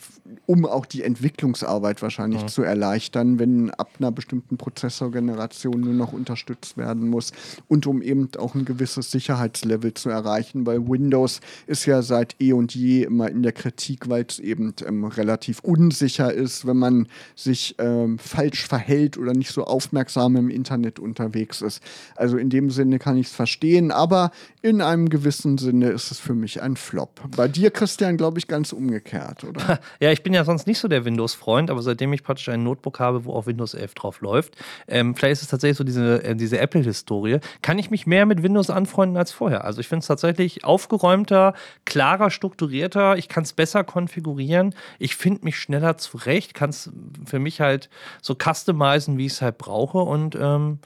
[0.46, 2.48] um auch die Entwicklungsarbeit wahrscheinlich ja.
[2.48, 7.32] zu erleichtern, wenn ab einer bestimmten Prozessorgeneration nur noch unterstützt werden muss
[7.68, 12.54] und um eben auch ein gewisses Sicherheitslevel zu erreichen, weil Windows ist ja seit eh
[12.54, 17.08] und je immer in der Kritik, weil es eben ähm, relativ unsicher ist, wenn man
[17.36, 21.82] sich ähm, falsch verhält oder nicht so aufmerksam im Internet unterwegs ist.
[22.16, 26.12] Also in dem Sinne kann ich es verstehen, aber aber in einem gewissen Sinne ist
[26.12, 27.22] es für mich ein Flop.
[27.36, 29.80] Bei dir, Christian, glaube ich, ganz umgekehrt, oder?
[30.00, 33.00] Ja, ich bin ja sonst nicht so der Windows-Freund, aber seitdem ich praktisch ein Notebook
[33.00, 34.56] habe, wo auch Windows 11 drauf läuft,
[34.88, 38.44] ähm, vielleicht ist es tatsächlich so diese, äh, diese Apple-Historie, kann ich mich mehr mit
[38.44, 39.66] Windows anfreunden als vorher.
[39.66, 41.54] Also ich finde es tatsächlich aufgeräumter,
[41.86, 46.92] klarer, strukturierter, ich kann es besser konfigurieren, ich finde mich schneller zurecht, kann es
[47.26, 47.90] für mich halt
[48.22, 50.80] so customizen, wie ich es halt brauche und ähm,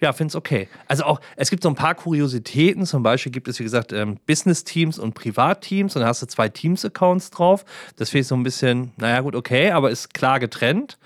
[0.00, 0.68] ja, finde es okay.
[0.86, 2.86] Also auch, es gibt so ein paar Kuriositäten.
[2.86, 6.48] Zum Beispiel gibt es, wie gesagt, ähm, Business-Teams und Privat-Teams und da hast du zwei
[6.48, 7.64] Teams-Accounts drauf.
[7.96, 10.98] Das finde ich so ein bisschen, naja, gut, okay, aber ist klar getrennt.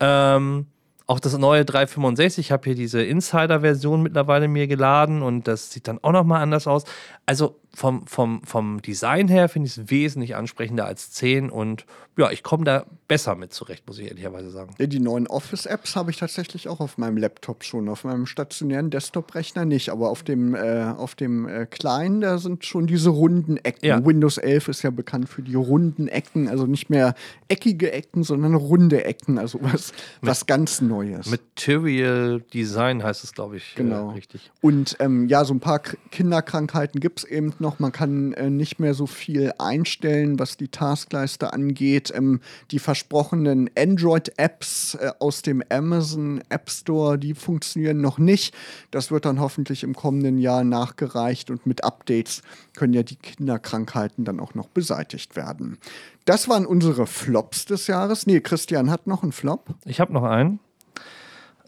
[0.00, 0.66] Ähm,
[1.06, 5.86] auch das neue 365, ich habe hier diese Insider-Version mittlerweile mir geladen und das sieht
[5.86, 6.82] dann auch nochmal anders aus.
[7.26, 11.84] Also vom, vom, vom Design her finde ich es wesentlich ansprechender als 10 und
[12.18, 14.74] ja, ich komme da besser mit zurecht, muss ich ehrlicherweise sagen.
[14.78, 19.66] Die neuen Office-Apps habe ich tatsächlich auch auf meinem Laptop schon, auf meinem stationären Desktop-Rechner
[19.66, 23.84] nicht, aber auf dem, äh, auf dem äh, kleinen, da sind schon diese runden Ecken.
[23.86, 24.04] Ja.
[24.04, 27.14] Windows 11 ist ja bekannt für die runden Ecken, also nicht mehr
[27.48, 31.26] eckige Ecken, sondern runde Ecken, also was, mit, was ganz Neues.
[31.26, 34.12] Material Design heißt es, glaube ich, äh, genau.
[34.12, 34.50] Äh, richtig.
[34.62, 37.80] Und ähm, ja, so ein paar Kinderkrankheiten gibt es eben noch noch.
[37.80, 42.12] Man kann äh, nicht mehr so viel einstellen, was die Taskleiste angeht.
[42.14, 48.54] Ähm, die versprochenen Android-Apps äh, aus dem Amazon App Store, die funktionieren noch nicht.
[48.92, 52.42] Das wird dann hoffentlich im kommenden Jahr nachgereicht und mit Updates
[52.76, 55.78] können ja die Kinderkrankheiten dann auch noch beseitigt werden.
[56.24, 58.26] Das waren unsere Flops des Jahres.
[58.26, 59.74] Nee, Christian hat noch einen Flop.
[59.84, 60.60] Ich habe noch einen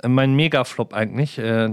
[0.07, 1.71] mein Megaflop eigentlich, äh,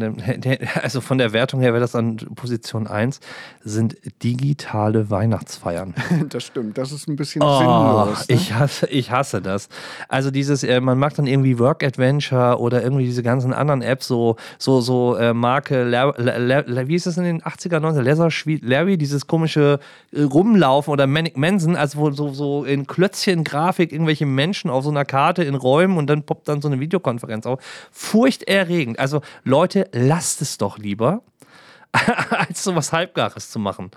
[0.82, 3.20] also von der Wertung her wäre das an Position 1,
[3.64, 5.94] sind digitale Weihnachtsfeiern.
[6.30, 8.28] Das stimmt, das ist ein bisschen oh, sinnlos.
[8.28, 8.36] Ne?
[8.36, 9.70] Ich, hasse, ich hasse das.
[10.10, 14.08] Also dieses, äh, man mag dann irgendwie Work Adventure oder irgendwie diese ganzen anderen Apps,
[14.08, 18.30] so, so, so äh, Marke, wie ist das in den 80er, 90er, Leather
[18.68, 19.80] Larry, dieses komische
[20.16, 25.06] Rumlaufen oder Manic Manson, also wo so, so in Klötzchen-Grafik irgendwelche Menschen auf so einer
[25.06, 27.60] Karte in Räumen und dann poppt dann so eine Videokonferenz auf
[28.15, 28.97] furchterregend.
[28.97, 31.21] Also Leute, lasst es doch lieber,
[32.30, 33.91] als so was Halbgares zu machen.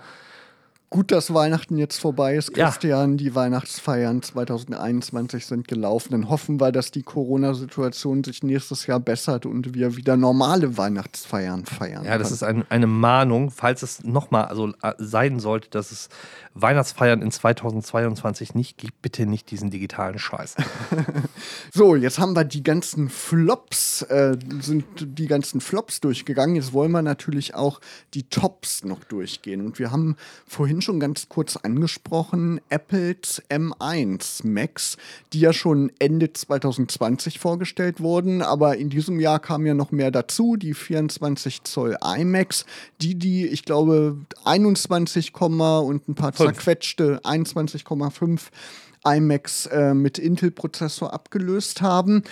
[0.91, 3.11] Gut, dass Weihnachten jetzt vorbei ist, Christian.
[3.11, 3.17] Ja.
[3.17, 6.13] Die Weihnachtsfeiern 2021 sind gelaufen.
[6.13, 11.65] Dann hoffen wir, dass die Corona-Situation sich nächstes Jahr bessert und wir wieder normale Weihnachtsfeiern
[11.65, 12.05] feiern.
[12.05, 16.09] Ja, das ist ein, eine Mahnung, falls es nochmal also, äh, sein sollte, dass es
[16.55, 18.99] Weihnachtsfeiern in 2022 nicht gibt.
[19.03, 20.55] Bitte nicht diesen digitalen Scheiß.
[21.71, 26.55] so, jetzt haben wir die ganzen Flops, äh, sind die ganzen Flops durchgegangen.
[26.55, 27.79] Jetzt wollen wir natürlich auch
[28.15, 29.63] die Tops noch durchgehen.
[29.63, 30.15] Und wir haben
[30.47, 34.97] vorhin vorhin schon ganz kurz angesprochen, Apples M1 Macs,
[35.33, 40.11] die ja schon Ende 2020 vorgestellt wurden, aber in diesem Jahr kam ja noch mehr
[40.11, 42.65] dazu, die 24 Zoll iMacs,
[43.01, 48.39] die die, ich glaube, 21, und ein paar zerquetschte 21,5
[49.05, 52.23] iMacs äh, mit Intel-Prozessor abgelöst haben.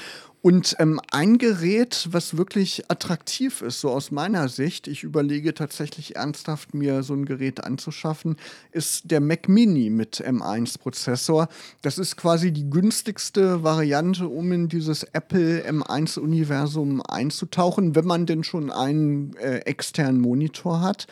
[0.44, 6.16] Und ähm, ein Gerät, was wirklich attraktiv ist, so aus meiner Sicht, ich überlege tatsächlich
[6.16, 8.38] ernsthaft, mir so ein Gerät anzuschaffen,
[8.72, 11.50] ist der Mac Mini mit M1-Prozessor.
[11.82, 18.44] Das ist quasi die günstigste Variante, um in dieses Apple M1-Universum einzutauchen, wenn man denn
[18.44, 21.08] schon einen äh, externen Monitor hat.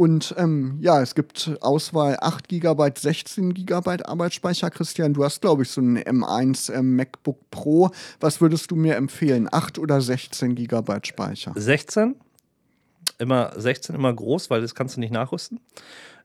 [0.00, 4.70] Und ähm, ja, es gibt Auswahl 8 GB, 16 GB Arbeitsspeicher.
[4.70, 7.90] Christian, du hast, glaube ich, so ein M1 äh, MacBook Pro.
[8.18, 9.48] Was würdest du mir empfehlen?
[9.50, 11.52] 8 oder 16 GB Speicher?
[11.54, 12.16] 16.
[13.18, 15.60] Immer 16 immer groß, weil das kannst du nicht nachrüsten.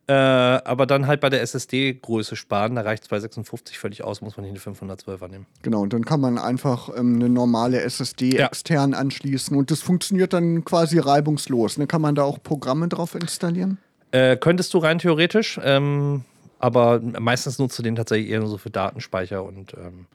[0.08, 4.46] Äh, aber dann halt bei der SSD-Größe sparen, da reicht 256 völlig aus, muss man
[4.46, 5.48] nicht eine 512er nehmen.
[5.64, 8.46] Genau, und dann kann man einfach ähm, eine normale SSD ja.
[8.46, 11.80] extern anschließen und das funktioniert dann quasi reibungslos.
[11.80, 11.88] Ne?
[11.88, 13.80] Kann man da auch Programme drauf installieren?
[14.12, 16.24] Äh, könntest du rein theoretisch, ähm,
[16.60, 20.06] aber meistens nutzt du den tatsächlich eher nur so für Datenspeicher und ähm,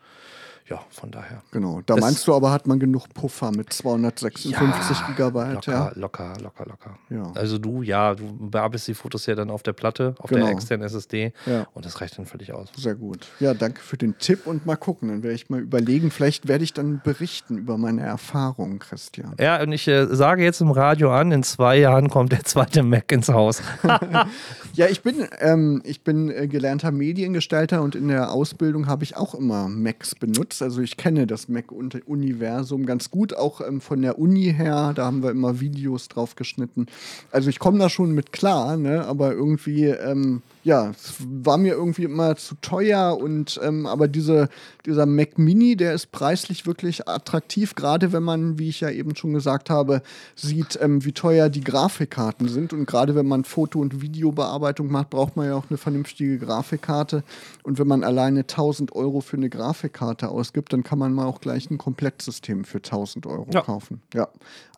[0.71, 1.43] ja, von daher.
[1.51, 1.83] Genau.
[1.85, 5.55] Da das meinst du aber, hat man genug Puffer mit 256 ja, Gigabyte?
[5.55, 5.93] Locker, ja?
[5.97, 6.99] locker, locker, locker.
[7.11, 7.33] Ja.
[7.35, 10.45] Also du, ja, du bearbeitest die Fotos ja dann auf der Platte, auf genau.
[10.47, 11.67] der externen SSD ja.
[11.75, 12.69] und das reicht dann völlig aus.
[12.77, 13.27] Sehr gut.
[13.41, 15.09] Ja, danke für den Tipp und mal gucken.
[15.09, 19.35] Dann werde ich mal überlegen, vielleicht werde ich dann berichten über meine Erfahrungen, Christian.
[19.41, 22.85] Ja, und ich äh, sage jetzt im Radio an, in zwei Jahren kommt der zweite
[22.85, 23.61] Mac ins Haus.
[24.75, 29.17] ja, ich bin, ähm, ich bin äh, gelernter Mediengestalter und in der Ausbildung habe ich
[29.17, 34.19] auch immer Macs benutzt also ich kenne das Mac-Universum ganz gut, auch ähm, von der
[34.19, 34.93] Uni her.
[34.95, 36.87] Da haben wir immer Videos drauf geschnitten.
[37.31, 39.05] Also ich komme da schon mit klar, ne?
[39.07, 44.49] aber irgendwie ähm, ja, es war mir irgendwie immer zu teuer und ähm, aber diese,
[44.85, 49.17] dieser Mac Mini, der ist preislich wirklich attraktiv, gerade wenn man, wie ich ja eben
[49.17, 50.03] schon gesagt habe,
[50.37, 52.75] sieht, ähm, wie teuer die Grafikkarten sind.
[52.75, 57.25] Und gerade wenn man Foto- und Videobearbeitung macht, braucht man ja auch eine vernünftige Grafikkarte.
[57.63, 61.41] Und wenn man alleine 1000 Euro für eine Grafikkarte ausgibt, dann kann man mal auch
[61.41, 63.61] gleich ein Komplettsystem für 1000 Euro ja.
[63.61, 64.03] kaufen.
[64.13, 64.29] Ja.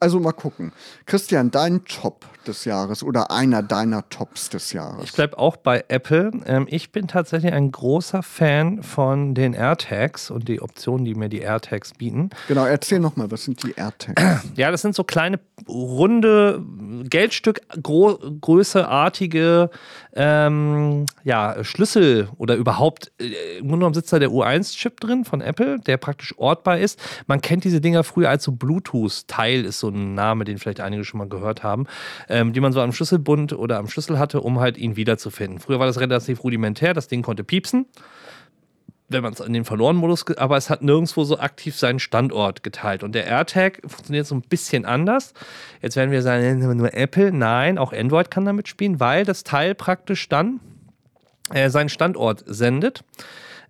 [0.01, 0.73] Also mal gucken.
[1.07, 5.05] Christian, dein Top des Jahres oder einer deiner Tops des Jahres?
[5.05, 6.33] Ich bleibe auch bei Apple.
[6.45, 11.29] Ähm, ich bin tatsächlich ein großer Fan von den AirTags und die Optionen, die mir
[11.29, 12.31] die AirTags bieten.
[12.49, 14.23] Genau, erzähl nochmal, was sind die AirTags?
[14.57, 16.63] Ja, das sind so kleine, runde,
[17.09, 19.71] Geldstück, größeartige
[20.15, 25.41] ähm, ja, Schlüssel oder überhaupt, äh, im Grunde genommen sitzt da der U1-Chip drin von
[25.41, 27.01] Apple, der praktisch ortbar ist.
[27.27, 31.05] Man kennt diese Dinger früher als so Bluetooth-Teil, ist so ein Name, den vielleicht einige
[31.05, 31.87] schon mal gehört haben,
[32.29, 35.59] ähm, die man so am Schlüsselbund oder am Schlüssel hatte, um halt ihn wiederzufinden.
[35.61, 37.87] Früher war das relativ rudimentär, das Ding konnte piepsen
[39.13, 42.63] wenn man es in den verloren Modus, aber es hat nirgendwo so aktiv seinen Standort
[42.63, 43.03] geteilt.
[43.03, 45.35] Und der AirTag funktioniert so ein bisschen anders.
[45.81, 47.33] Jetzt werden wir sagen, nur Apple.
[47.33, 50.61] Nein, auch Android kann damit spielen, weil das Teil praktisch dann
[51.53, 53.05] äh, seinen Standort sendet.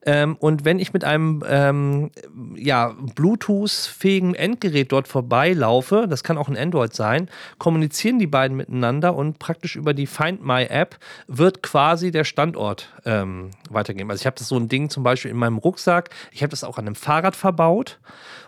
[0.05, 2.11] Ähm, und wenn ich mit einem ähm,
[2.57, 9.15] ja, Bluetooth-fähigen Endgerät dort vorbeilaufe, das kann auch ein Android sein, kommunizieren die beiden miteinander
[9.15, 14.11] und praktisch über die Find My App wird quasi der Standort ähm, weitergeben.
[14.11, 16.65] Also ich habe das so ein Ding zum Beispiel in meinem Rucksack, ich habe das
[16.65, 17.99] auch an einem Fahrrad verbaut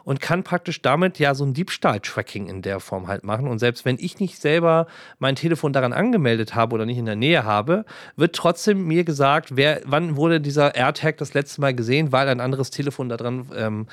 [0.04, 3.48] und kann praktisch damit ja so ein Diebstahl-Tracking in der Form halt machen.
[3.48, 4.86] Und selbst wenn ich nicht selber
[5.18, 7.84] mein Telefon daran angemeldet habe oder nicht in der Nähe habe,
[8.16, 12.40] wird trotzdem mir gesagt, wer, wann wurde dieser AirTag das letzte Mal gesehen, weil ein
[12.40, 13.86] anderes Telefon daran ähm,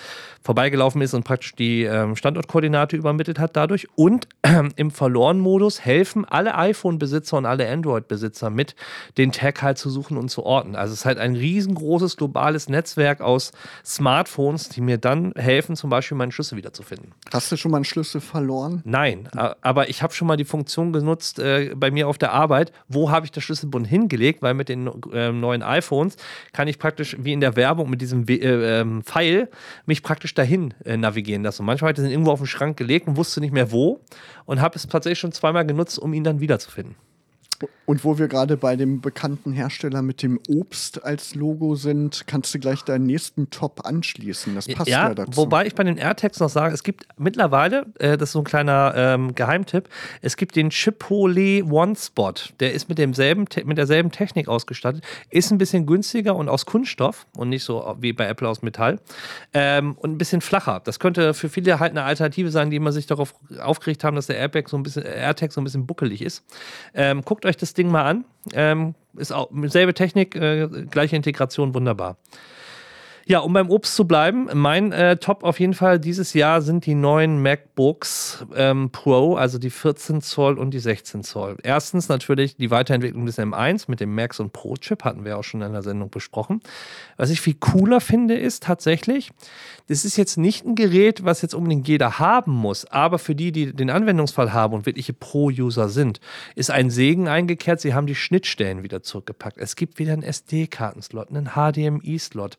[0.43, 3.87] vorbeigelaufen ist und praktisch die ähm, Standortkoordinate übermittelt hat dadurch.
[3.95, 8.75] Und äh, im Verloren-Modus helfen alle iPhone-Besitzer und alle Android-Besitzer mit,
[9.17, 10.75] den Tag halt zu suchen und zu orten.
[10.75, 13.51] Also es ist halt ein riesengroßes globales Netzwerk aus
[13.85, 17.13] Smartphones, die mir dann helfen, zum Beispiel Beispiel meinen Schlüssel wiederzufinden.
[17.31, 18.81] Hast du schon mal einen Schlüssel verloren?
[18.85, 19.29] Nein,
[19.61, 23.11] aber ich habe schon mal die Funktion genutzt äh, bei mir auf der Arbeit, wo
[23.11, 26.17] habe ich das Schlüsselbund hingelegt, weil mit den äh, neuen iPhones
[26.53, 28.36] kann ich praktisch wie in der Werbung mit diesem äh,
[28.80, 29.49] ähm, Pfeil
[29.86, 31.62] mich praktisch dahin äh, navigieren lassen.
[31.63, 34.01] Und manchmal habe ich den irgendwo auf den Schrank gelegt und wusste nicht mehr wo
[34.45, 36.95] und habe es tatsächlich schon zweimal genutzt, um ihn dann wiederzufinden.
[37.86, 42.54] Und wo wir gerade bei dem bekannten Hersteller mit dem Obst als Logo sind, kannst
[42.54, 44.56] du gleich deinen nächsten Top anschließen.
[44.56, 45.36] Das passt ja, ja dazu.
[45.36, 48.45] Wobei ich bei den AirTags noch sage, es gibt mittlerweile, äh, das ist so ein
[48.45, 49.89] kleiner ähm, Geheimtipp,
[50.21, 52.34] es gibt den Chipotle One Spot.
[52.60, 57.28] Der ist mit, demselben, mit derselben Technik ausgestattet, ist ein bisschen günstiger und aus Kunststoff
[57.36, 59.00] und nicht so wie bei Apple aus Metall
[59.54, 60.82] ähm, und ein bisschen flacher.
[60.84, 64.28] Das könnte für viele halt eine Alternative sein, die immer sich darauf aufgeregt haben, dass
[64.28, 66.43] der Airbag so ein bisschen, AirTag so ein bisschen buckelig ist.
[66.93, 68.25] Ähm, guckt euch das Ding mal an.
[68.53, 72.17] Ähm, ist auch selbe Technik, äh, gleiche Integration, wunderbar.
[73.25, 76.86] Ja, um beim Obst zu bleiben, mein äh, Top auf jeden Fall dieses Jahr sind
[76.86, 81.57] die neuen MacBooks ähm, Pro, also die 14 Zoll und die 16 Zoll.
[81.62, 85.43] Erstens natürlich die Weiterentwicklung des M1 mit dem Max und Pro Chip, hatten wir auch
[85.43, 86.62] schon in der Sendung besprochen.
[87.17, 89.31] Was ich viel cooler finde, ist tatsächlich,
[89.88, 93.51] das ist jetzt nicht ein Gerät, was jetzt unbedingt jeder haben muss, aber für die,
[93.51, 96.19] die den Anwendungsfall haben und wirkliche Pro-User sind,
[96.55, 97.81] ist ein Segen eingekehrt.
[97.81, 99.57] Sie haben die Schnittstellen wieder zurückgepackt.
[99.57, 102.57] Es gibt wieder einen SD-Kartenslot, einen HDMI-Slot,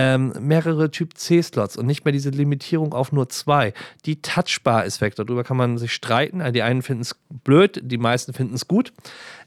[0.00, 3.74] ähm, mehrere Typ C-Slots und nicht mehr diese Limitierung auf nur zwei.
[4.06, 5.14] Die Touchbar ist weg.
[5.14, 6.42] Darüber kann man sich streiten.
[6.52, 8.92] Die einen finden es blöd, die meisten finden es gut.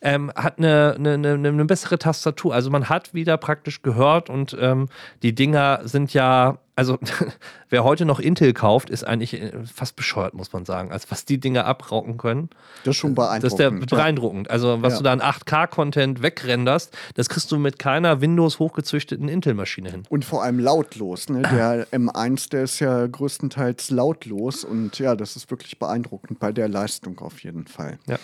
[0.02, 2.54] Ähm, hat eine, eine, eine, eine, bessere Tastatur.
[2.54, 4.90] Also man hat wieder praktisch gehört und ähm,
[5.24, 6.98] die Dinger sind ja also
[7.70, 10.92] wer heute noch Intel kauft, ist eigentlich äh, fast bescheuert, muss man sagen.
[10.92, 12.50] Also was die Dinge abrauchen können.
[12.84, 13.44] Das ist schon beeindruckend.
[13.44, 14.50] Das ist der beeindruckend.
[14.50, 14.98] Also was ja.
[14.98, 20.04] du da an 8K-Content wegrenderst, das kriegst du mit keiner Windows hochgezüchteten Intel-Maschine hin.
[20.10, 21.30] Und vor allem lautlos.
[21.30, 21.44] Ne?
[21.44, 26.70] Der M1, der ist ja größtenteils lautlos und ja, das ist wirklich beeindruckend bei der
[26.70, 28.00] Leistung auf jeden Fall.
[28.08, 28.18] Ja.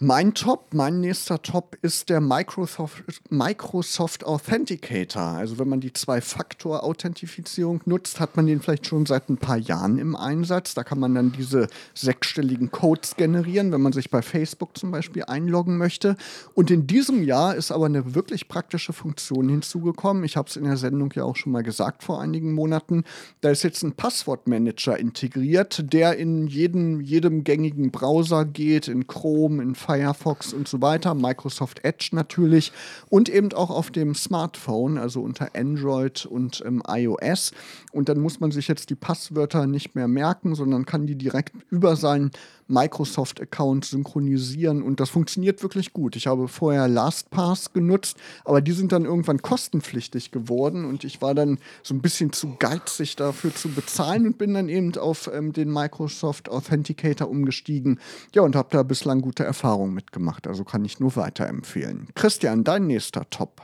[0.00, 5.22] Mein Top, mein nächster Top ist der Microsoft, Microsoft Authenticator.
[5.22, 9.98] Also wenn man die Zwei-Faktor-Authentifizierung nutzt, hat man den vielleicht schon seit ein paar Jahren
[9.98, 10.74] im Einsatz.
[10.74, 15.26] Da kann man dann diese sechsstelligen Codes generieren, wenn man sich bei Facebook zum Beispiel
[15.26, 16.16] einloggen möchte.
[16.54, 20.24] Und in diesem Jahr ist aber eine wirklich praktische Funktion hinzugekommen.
[20.24, 23.04] Ich habe es in der Sendung ja auch schon mal gesagt vor einigen Monaten.
[23.42, 29.62] Da ist jetzt ein Passwortmanager integriert, der in jedem, jedem gängigen Browser geht, in Chrome,
[29.62, 32.72] in Firefox und so weiter, Microsoft Edge natürlich
[33.10, 37.52] und eben auch auf dem Smartphone, also unter Android und ähm, iOS.
[37.92, 41.54] Und dann muss man sich jetzt die Passwörter nicht mehr merken, sondern kann die direkt
[41.70, 42.30] über seinen
[42.68, 46.16] Microsoft-Account synchronisieren und das funktioniert wirklich gut.
[46.16, 51.34] Ich habe vorher LastPass genutzt, aber die sind dann irgendwann kostenpflichtig geworden und ich war
[51.34, 55.52] dann so ein bisschen zu geizig dafür zu bezahlen und bin dann eben auf ähm,
[55.52, 58.00] den Microsoft Authenticator umgestiegen.
[58.34, 62.08] Ja, und habe da bislang gute Erfahrungen mitgemacht, also kann ich nur weiterempfehlen.
[62.14, 63.62] Christian, dein nächster Top.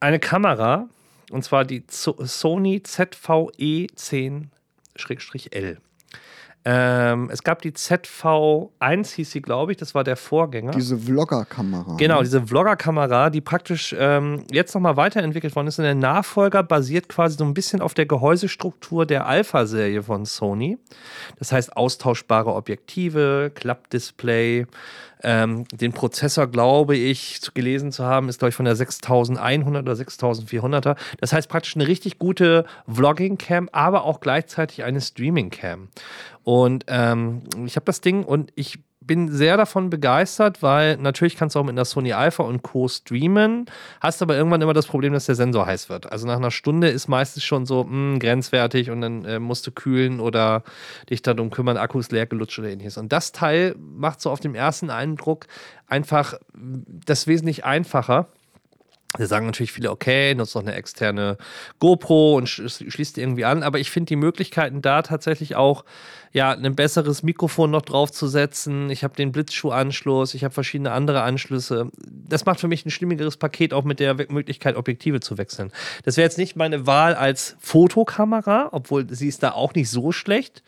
[0.00, 0.88] Eine Kamera,
[1.30, 5.78] und zwar die Sony ZVE 10-L.
[6.64, 10.72] Ähm, es gab die ZV1, hieß sie, glaube ich, das war der Vorgänger.
[10.72, 11.96] Diese Vlogger-Kamera.
[11.96, 12.24] Genau, ne?
[12.24, 15.78] diese Vlogger-Kamera, die praktisch ähm, jetzt nochmal weiterentwickelt worden ist.
[15.78, 20.78] Und der Nachfolger basiert quasi so ein bisschen auf der Gehäusestruktur der Alpha-Serie von Sony.
[21.38, 24.66] Das heißt, austauschbare Objektive, Klappdisplay.
[25.22, 29.92] Ähm, den Prozessor, glaube ich, gelesen zu haben, ist, glaube ich, von der 6100 oder
[29.92, 30.96] 6400er.
[31.20, 35.88] Das heißt praktisch eine richtig gute Vlogging-Cam, aber auch gleichzeitig eine Streaming-Cam.
[36.44, 41.56] Und ähm, ich habe das Ding und ich bin sehr davon begeistert, weil natürlich kannst
[41.56, 42.86] du auch mit einer Sony Alpha und Co.
[42.86, 43.66] streamen,
[44.00, 46.12] hast aber irgendwann immer das Problem, dass der Sensor heiß wird.
[46.12, 49.66] Also nach einer Stunde ist meistens schon so mh, hm, grenzwertig und dann äh, musst
[49.66, 50.62] du kühlen oder
[51.10, 52.96] dich darum kümmern, Akku ist leer gelutscht oder ähnliches.
[52.98, 55.46] Und das Teil macht so auf dem ersten Eindruck
[55.88, 58.28] einfach das wesentlich einfacher.
[59.18, 61.36] Da sagen natürlich viele, okay, nutzt noch eine externe
[61.80, 63.62] GoPro und schließt die irgendwie an.
[63.62, 65.84] Aber ich finde die Möglichkeiten da tatsächlich auch,
[66.32, 68.90] ja, ein besseres Mikrofon noch draufzusetzen.
[68.90, 71.90] Ich habe den Blitzschuhanschluss, ich habe verschiedene andere Anschlüsse.
[72.06, 75.72] Das macht für mich ein stimmigeres Paket, auch mit der Möglichkeit, Objektive zu wechseln.
[76.04, 80.12] Das wäre jetzt nicht meine Wahl als Fotokamera, obwohl sie ist da auch nicht so
[80.12, 80.62] schlecht.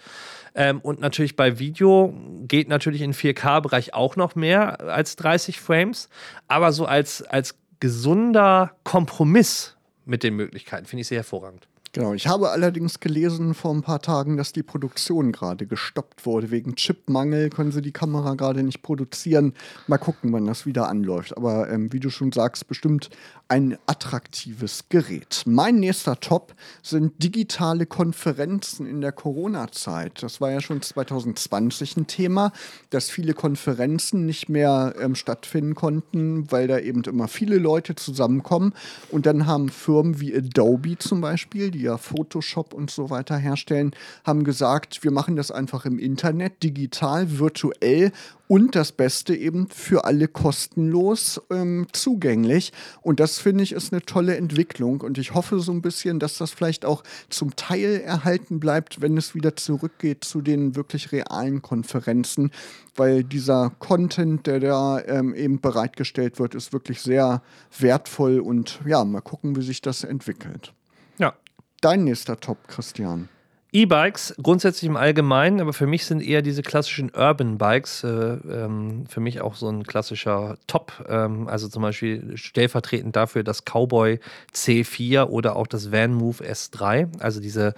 [0.54, 6.08] Ähm, und natürlich bei Video geht natürlich in 4K-Bereich auch noch mehr als 30 Frames.
[6.48, 10.86] Aber so als, als gesunder Kompromiss mit den Möglichkeiten.
[10.86, 11.66] Finde ich sehr hervorragend.
[11.92, 16.52] Genau, ich habe allerdings gelesen vor ein paar Tagen, dass die Produktion gerade gestoppt wurde.
[16.52, 19.54] Wegen Chipmangel können sie die Kamera gerade nicht produzieren.
[19.88, 21.36] Mal gucken, wann das wieder anläuft.
[21.36, 23.10] Aber ähm, wie du schon sagst, bestimmt
[23.48, 25.42] ein attraktives Gerät.
[25.46, 30.22] Mein nächster Top sind digitale Konferenzen in der Corona-Zeit.
[30.22, 32.52] Das war ja schon 2020 ein Thema,
[32.90, 38.74] dass viele Konferenzen nicht mehr ähm, stattfinden konnten, weil da eben immer viele Leute zusammenkommen.
[39.10, 43.36] Und dann haben Firmen wie Adobe zum Beispiel, die die ja Photoshop und so weiter
[43.36, 43.92] herstellen,
[44.24, 48.12] haben gesagt, wir machen das einfach im Internet, digital, virtuell
[48.50, 52.72] und das Beste eben für alle kostenlos ähm, zugänglich.
[53.00, 55.02] Und das finde ich ist eine tolle Entwicklung.
[55.02, 59.16] Und ich hoffe so ein bisschen, dass das vielleicht auch zum Teil erhalten bleibt, wenn
[59.16, 62.50] es wieder zurückgeht zu den wirklich realen Konferenzen.
[62.96, 67.42] Weil dieser Content, der da ähm, eben bereitgestellt wird, ist wirklich sehr
[67.78, 68.40] wertvoll.
[68.40, 70.74] Und ja, mal gucken, wie sich das entwickelt.
[71.18, 71.34] Ja,
[71.80, 73.28] dein nächster Top, Christian?
[73.72, 79.04] E-Bikes grundsätzlich im Allgemeinen, aber für mich sind eher diese klassischen Urban Bikes äh, ähm,
[79.08, 80.92] für mich auch so ein klassischer Top.
[81.08, 84.18] Ähm, also zum Beispiel stellvertretend dafür das Cowboy
[84.52, 87.20] C4 oder auch das Van Move S3.
[87.20, 87.74] Also diese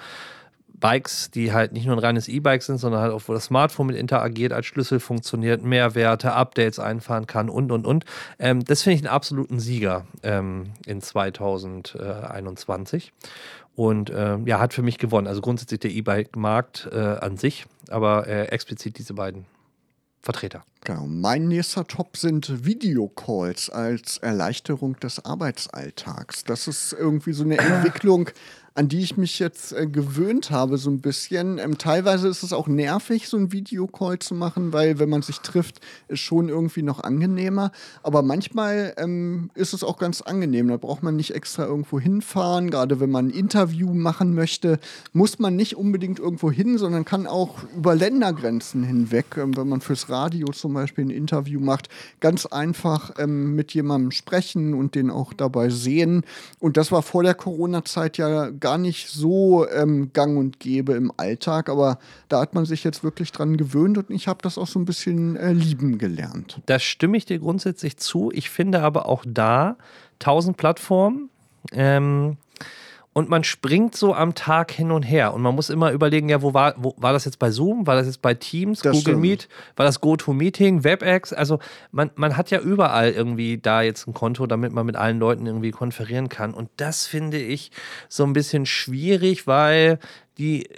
[0.83, 3.87] Bikes, die halt nicht nur ein reines E-Bike sind, sondern halt auch, wo das Smartphone
[3.87, 8.05] mit interagiert, als Schlüssel funktioniert, Mehrwerte, Updates einfahren kann und, und, und.
[8.39, 13.13] Ähm, das finde ich einen absoluten Sieger ähm, in 2021.
[13.75, 15.27] Und äh, ja, hat für mich gewonnen.
[15.27, 19.47] Also grundsätzlich der E-Bike-Markt äh, an sich, aber äh, explizit diese beiden
[20.21, 20.65] Vertreter.
[20.85, 21.07] Genau.
[21.07, 26.45] Mein nächster Top sind Videocalls als Erleichterung des Arbeitsalltags.
[26.45, 28.31] Das ist irgendwie so eine Entwicklung,
[28.75, 31.59] an die ich mich jetzt äh, gewöhnt habe, so ein bisschen.
[31.59, 35.41] Ähm, teilweise ist es auch nervig, so ein Videocall zu machen, weil wenn man sich
[35.41, 37.71] trifft, ist schon irgendwie noch angenehmer.
[38.03, 40.69] Aber manchmal ähm, ist es auch ganz angenehm.
[40.69, 42.71] Da braucht man nicht extra irgendwo hinfahren.
[42.71, 44.79] Gerade wenn man ein Interview machen möchte,
[45.13, 49.83] muss man nicht unbedingt irgendwo hin, sondern kann auch über Ländergrenzen hinweg, ähm, wenn man
[49.83, 55.11] fürs Radio zum Beispiel ein Interview macht, ganz einfach ähm, mit jemandem sprechen und den
[55.11, 56.25] auch dabei sehen.
[56.59, 61.13] Und das war vor der Corona-Zeit ja gar nicht so ähm, gang und gäbe im
[61.19, 61.99] Alltag, aber
[62.31, 64.87] da hat man sich jetzt wirklich dran gewöhnt und ich habe das auch so ein
[64.87, 66.63] bisschen äh, lieben gelernt.
[66.65, 68.31] Da stimme ich dir grundsätzlich zu.
[68.33, 69.77] Ich finde aber auch da
[70.19, 71.29] tausend Plattformen.
[71.73, 72.39] Ähm,
[73.13, 76.43] und man springt so am Tag hin und her und man muss immer überlegen, ja,
[76.43, 79.03] wo war, wo, war das jetzt bei Zoom, war das jetzt bei Teams, das Google
[79.03, 79.21] stimmt.
[79.21, 81.59] Meet, war das GoToMeeting, WebEx, also
[81.91, 85.47] man, man hat ja überall irgendwie da jetzt ein Konto, damit man mit allen Leuten
[85.47, 87.71] irgendwie konferieren kann und das finde ich
[88.09, 89.99] so ein bisschen schwierig, weil
[90.39, 90.71] die äh,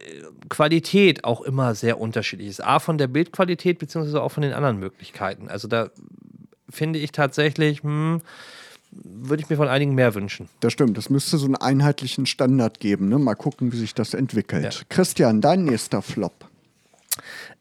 [0.48, 2.64] Qualität auch immer sehr unterschiedlich ist.
[2.64, 5.48] A von der Bildqualität beziehungsweise auch von den anderen Möglichkeiten.
[5.48, 5.90] Also da
[6.68, 8.20] finde ich tatsächlich, hm,
[9.02, 10.48] würde ich mir von einigen mehr wünschen.
[10.60, 10.96] Das stimmt.
[10.98, 13.08] Es müsste so einen einheitlichen Standard geben.
[13.08, 13.18] Ne?
[13.18, 14.64] Mal gucken, wie sich das entwickelt.
[14.64, 14.70] Ja.
[14.88, 16.32] Christian, dein nächster Flop.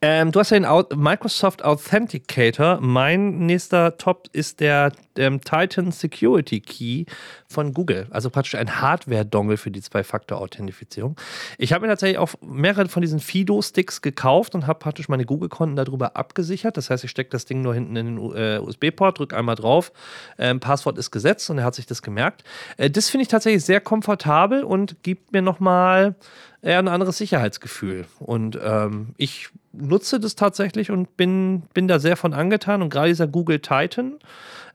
[0.02, 2.80] Ähm, du hast ja den Microsoft Authenticator.
[2.82, 7.06] Mein nächster Top ist der ähm, Titan Security Key
[7.54, 8.08] von Google.
[8.10, 11.16] Also praktisch ein Hardware-Dongle für die Zwei-Faktor-Authentifizierung.
[11.58, 15.76] Ich habe mir tatsächlich auch mehrere von diesen Fido-Sticks gekauft und habe praktisch meine Google-Konten
[15.76, 16.76] darüber abgesichert.
[16.76, 19.92] Das heißt, ich stecke das Ding nur hinten in den äh, USB-Port, drücke einmal drauf,
[20.38, 22.44] ähm, Passwort ist gesetzt und er hat sich das gemerkt.
[22.78, 26.16] Äh, das finde ich tatsächlich sehr komfortabel und gibt mir nochmal
[26.62, 28.06] eher ein anderes Sicherheitsgefühl.
[28.20, 32.82] Und ähm, ich nutze das tatsächlich und bin, bin da sehr von angetan.
[32.82, 34.20] Und gerade dieser Google Titan,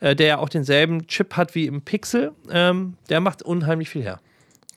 [0.01, 4.03] äh, der ja auch denselben Chip hat wie im Pixel, ähm, der macht unheimlich viel
[4.03, 4.21] her.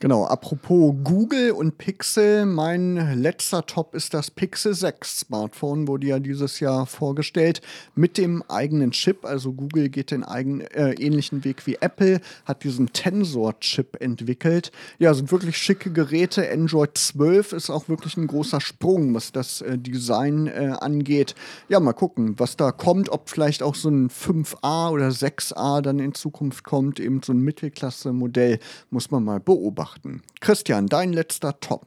[0.02, 6.18] Genau, apropos Google und Pixel, mein letzter Top ist das Pixel 6 Smartphone, wurde ja
[6.18, 7.60] dieses Jahr vorgestellt
[7.94, 9.24] mit dem eigenen Chip.
[9.24, 14.72] Also Google geht den eigenen, äh, ähnlichen Weg wie Apple, hat diesen Tensor-Chip entwickelt.
[14.98, 16.50] Ja, sind wirklich schicke Geräte.
[16.50, 21.36] Android 12 ist auch wirklich ein großer Sprung, was das äh, Design äh, angeht.
[21.68, 26.00] Ja, mal gucken, was da kommt, ob vielleicht auch so ein 5a oder 6a dann
[26.00, 28.58] in Zukunft kommt, eben so ein Mittelklasse-Modell,
[28.90, 30.22] muss man mal beobachten betrachten.
[30.40, 31.86] Christian, dein letzter Top.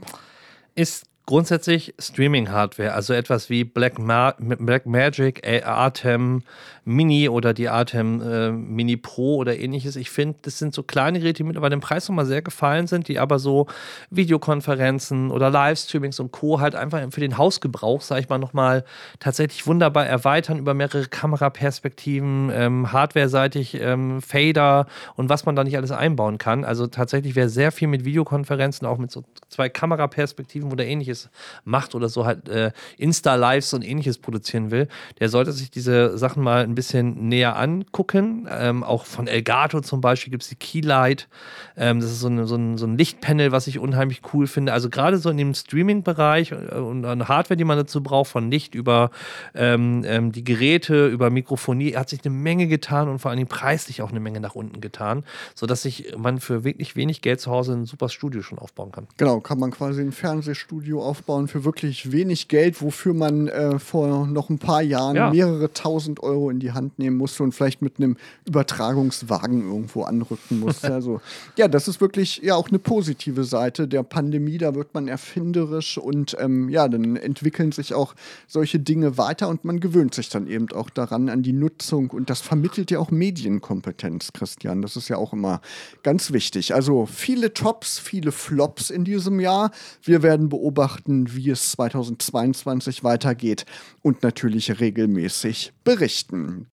[0.76, 6.44] Ist grundsätzlich Streaming-Hardware, also etwas wie Black, Ma Black Magic, Artem
[6.86, 9.96] Mini oder die Artem äh, Mini Pro oder ähnliches.
[9.96, 13.08] Ich finde, das sind so kleine Geräte, die mittlerweile im Preis nochmal sehr gefallen sind,
[13.08, 13.66] die aber so
[14.12, 16.60] Videokonferenzen oder Livestreamings und Co.
[16.60, 18.86] halt einfach für den Hausgebrauch, sage ich mal, nochmal
[19.20, 25.78] tatsächlich wunderbar erweitern über mehrere Kameraperspektiven, ähm, hardware-seitig, ähm, Fader und was man da nicht
[25.78, 26.64] alles einbauen kann.
[26.64, 31.30] Also tatsächlich wäre sehr viel mit Videokonferenzen, auch mit so zwei Kameraperspektiven, wo der ähnliches
[31.64, 34.88] macht oder so halt äh, Insta-Lives und ähnliches produzieren will,
[35.20, 38.48] der sollte sich diese Sachen mal ein bisschen näher angucken.
[38.50, 41.28] Ähm, auch von Elgato zum Beispiel gibt es die Keylight.
[41.76, 44.74] Ähm, das ist so, eine, so, ein, so ein Lichtpanel, was ich unheimlich cool finde.
[44.74, 48.52] Also gerade so in dem Streaming-Bereich äh, und an Hardware, die man dazu braucht, von
[48.52, 49.12] Licht über
[49.54, 54.02] ähm, ähm, die Geräte, über Mikrofonie, hat sich eine Menge getan und vor allem preislich
[54.02, 57.74] auch eine Menge nach unten getan, sodass sich man für wirklich wenig Geld zu Hause
[57.74, 59.08] ein super Studio schon aufbauen kann.
[59.18, 64.28] Genau, kann man quasi ein Fernsehstudio aufbauen für wirklich wenig Geld, wofür man äh, vor
[64.28, 65.30] noch ein paar Jahren ja.
[65.30, 70.60] mehrere tausend Euro in die Hand nehmen musste und vielleicht mit einem Übertragungswagen irgendwo anrücken
[70.60, 70.94] musste.
[70.94, 71.22] also
[71.58, 74.58] ja, das ist wirklich ja auch eine positive Seite der Pandemie.
[74.58, 78.16] Da wird man erfinderisch und ähm, ja, dann entwickeln sich auch
[78.48, 82.30] solche Dinge weiter und man gewöhnt sich dann eben auch daran an die Nutzung und
[82.30, 84.82] das vermittelt ja auch Medienkompetenz, Christian.
[84.82, 85.62] Das ist ja auch immer
[86.04, 86.74] ganz wichtig.
[86.74, 89.72] Also viele Tops, viele Flops in diesem Jahr.
[90.02, 93.66] Wir werden beobachten, wie es 2022 weitergeht
[94.02, 96.68] und natürlich regelmäßig berichten.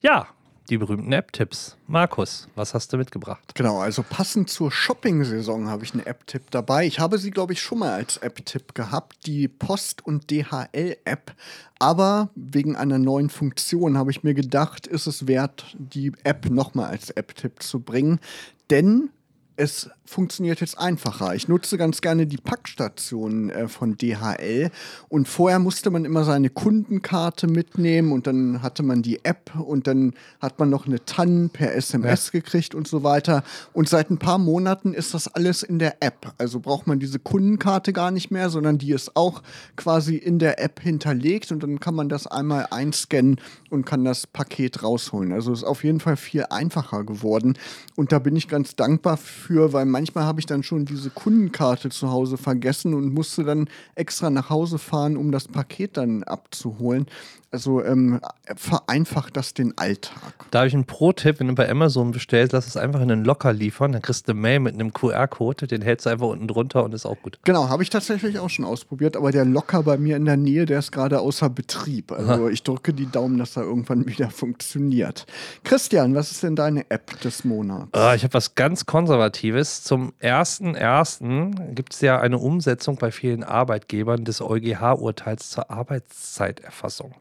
[0.00, 0.28] Ja,
[0.70, 1.76] die berühmten App-Tipps.
[1.86, 3.54] Markus, was hast du mitgebracht?
[3.54, 6.86] Genau, also passend zur Shopping-Saison habe ich einen App-Tipp dabei.
[6.86, 11.34] Ich habe sie, glaube ich, schon mal als App-Tipp gehabt, die Post- und DHL-App.
[11.78, 16.90] Aber wegen einer neuen Funktion habe ich mir gedacht, ist es wert, die App nochmal
[16.90, 18.20] als App-Tipp zu bringen.
[18.68, 19.08] Denn
[19.56, 21.34] es funktioniert jetzt einfacher.
[21.34, 24.70] Ich nutze ganz gerne die Packstation äh, von DHL
[25.08, 29.86] und vorher musste man immer seine Kundenkarte mitnehmen und dann hatte man die App und
[29.86, 32.40] dann hat man noch eine TAN per SMS ja.
[32.40, 33.44] gekriegt und so weiter.
[33.72, 36.32] Und seit ein paar Monaten ist das alles in der App.
[36.38, 39.42] Also braucht man diese Kundenkarte gar nicht mehr, sondern die ist auch
[39.76, 43.40] quasi in der App hinterlegt und dann kann man das einmal einscannen
[43.70, 45.32] und kann das Paket rausholen.
[45.32, 47.58] Also ist auf jeden Fall viel einfacher geworden
[47.94, 51.88] und da bin ich ganz dankbar für, weil manchmal habe ich dann schon diese Kundenkarte
[51.88, 57.06] zu Hause vergessen und musste dann extra nach Hause fahren, um das Paket dann abzuholen.
[57.50, 58.20] Also ähm,
[58.56, 60.34] vereinfacht das den Alltag.
[60.50, 63.24] Da habe ich einen Pro-Tipp, wenn du bei Amazon bestellst, lass es einfach in einen
[63.24, 66.46] Locker liefern, dann kriegst du eine Mail mit einem QR-Code, den hältst du einfach unten
[66.46, 67.38] drunter und ist auch gut.
[67.44, 70.66] Genau, habe ich tatsächlich auch schon ausprobiert, aber der Locker bei mir in der Nähe,
[70.66, 72.12] der ist gerade außer Betrieb.
[72.12, 72.48] Also Aha.
[72.48, 75.24] ich drücke die Daumen, dass er irgendwann wieder funktioniert.
[75.64, 77.88] Christian, was ist denn deine App des Monats?
[77.94, 79.82] Oh, ich habe was ganz Konservatives.
[79.84, 81.74] Zum 1.1.
[81.74, 87.14] gibt es ja eine Umsetzung bei vielen Arbeitgebern des EuGH-Urteils zur Arbeitszeiterfassung.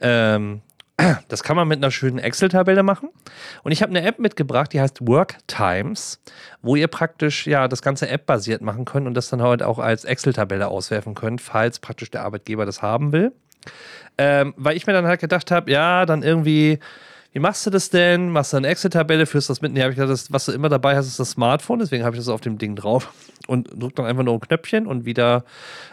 [0.00, 0.62] Ähm,
[1.28, 3.10] das kann man mit einer schönen Excel-Tabelle machen.
[3.62, 6.20] Und ich habe eine App mitgebracht, die heißt Work Times,
[6.62, 10.04] wo ihr praktisch ja das ganze App-basiert machen könnt und das dann halt auch als
[10.04, 13.32] Excel-Tabelle auswerfen könnt, falls praktisch der Arbeitgeber das haben will.
[14.18, 16.78] Ähm, weil ich mir dann halt gedacht habe, ja, dann irgendwie
[17.34, 18.30] wie machst du das denn?
[18.30, 19.72] Machst du eine Excel-Tabelle, führst das mit?
[19.72, 22.14] Nee, habe ich gedacht, das, was du immer dabei hast, ist das Smartphone, deswegen habe
[22.14, 23.12] ich das auf dem Ding drauf
[23.48, 25.44] und drücke dann einfach nur ein Knöpfchen und wieder,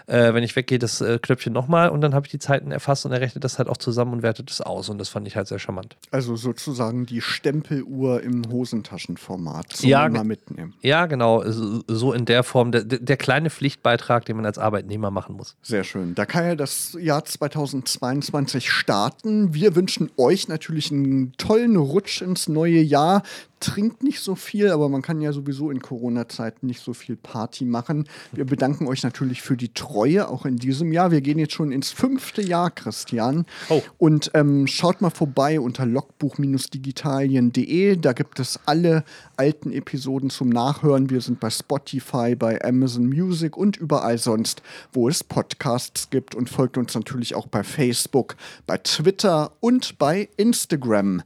[0.06, 3.08] äh, wenn ich weggehe, das äh, Knöpfchen nochmal und dann habe ich die Zeiten erfasst
[3.08, 5.36] und er rechnet das halt auch zusammen und wertet das aus und das fand ich
[5.36, 5.98] halt sehr charmant.
[6.12, 10.76] Also sozusagen die Stempeluhr im Hosentaschenformat zum ja, mal mitnehmen.
[10.82, 15.36] Ja, genau, so in der Form, der, der kleine Pflichtbeitrag, den man als Arbeitnehmer machen
[15.36, 15.56] muss.
[15.64, 16.14] Sehr schön.
[16.14, 19.56] Da kann ja das Jahr 2022 starten.
[19.56, 20.92] Wir wünschen euch natürlich
[21.38, 23.24] tollen Rutsch ins neue Jahr
[23.62, 27.64] trinkt nicht so viel, aber man kann ja sowieso in Corona-Zeiten nicht so viel Party
[27.64, 28.10] machen.
[28.34, 31.12] Wir bedanken euch natürlich für die Treue, auch in diesem Jahr.
[31.12, 33.46] Wir gehen jetzt schon ins fünfte Jahr, Christian.
[33.70, 33.82] Oh.
[33.98, 37.98] Und ähm, schaut mal vorbei unter logbuch-digitalien.de.
[37.98, 39.04] Da gibt es alle
[39.38, 41.10] alten Episoden zum Nachhören.
[41.10, 46.36] Wir sind bei Spotify, bei Amazon Music und überall sonst, wo es Podcasts gibt.
[46.36, 48.36] Und folgt uns natürlich auch bei Facebook,
[48.66, 51.22] bei Twitter und bei Instagram.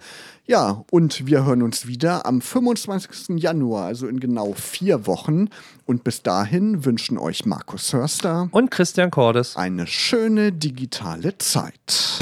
[0.48, 3.42] Ja, und wir hören uns wieder am 25.
[3.42, 5.50] Januar, also in genau vier Wochen.
[5.88, 12.20] Und bis dahin wünschen euch Markus Hörster und Christian Cordes eine schöne digitale Zeit.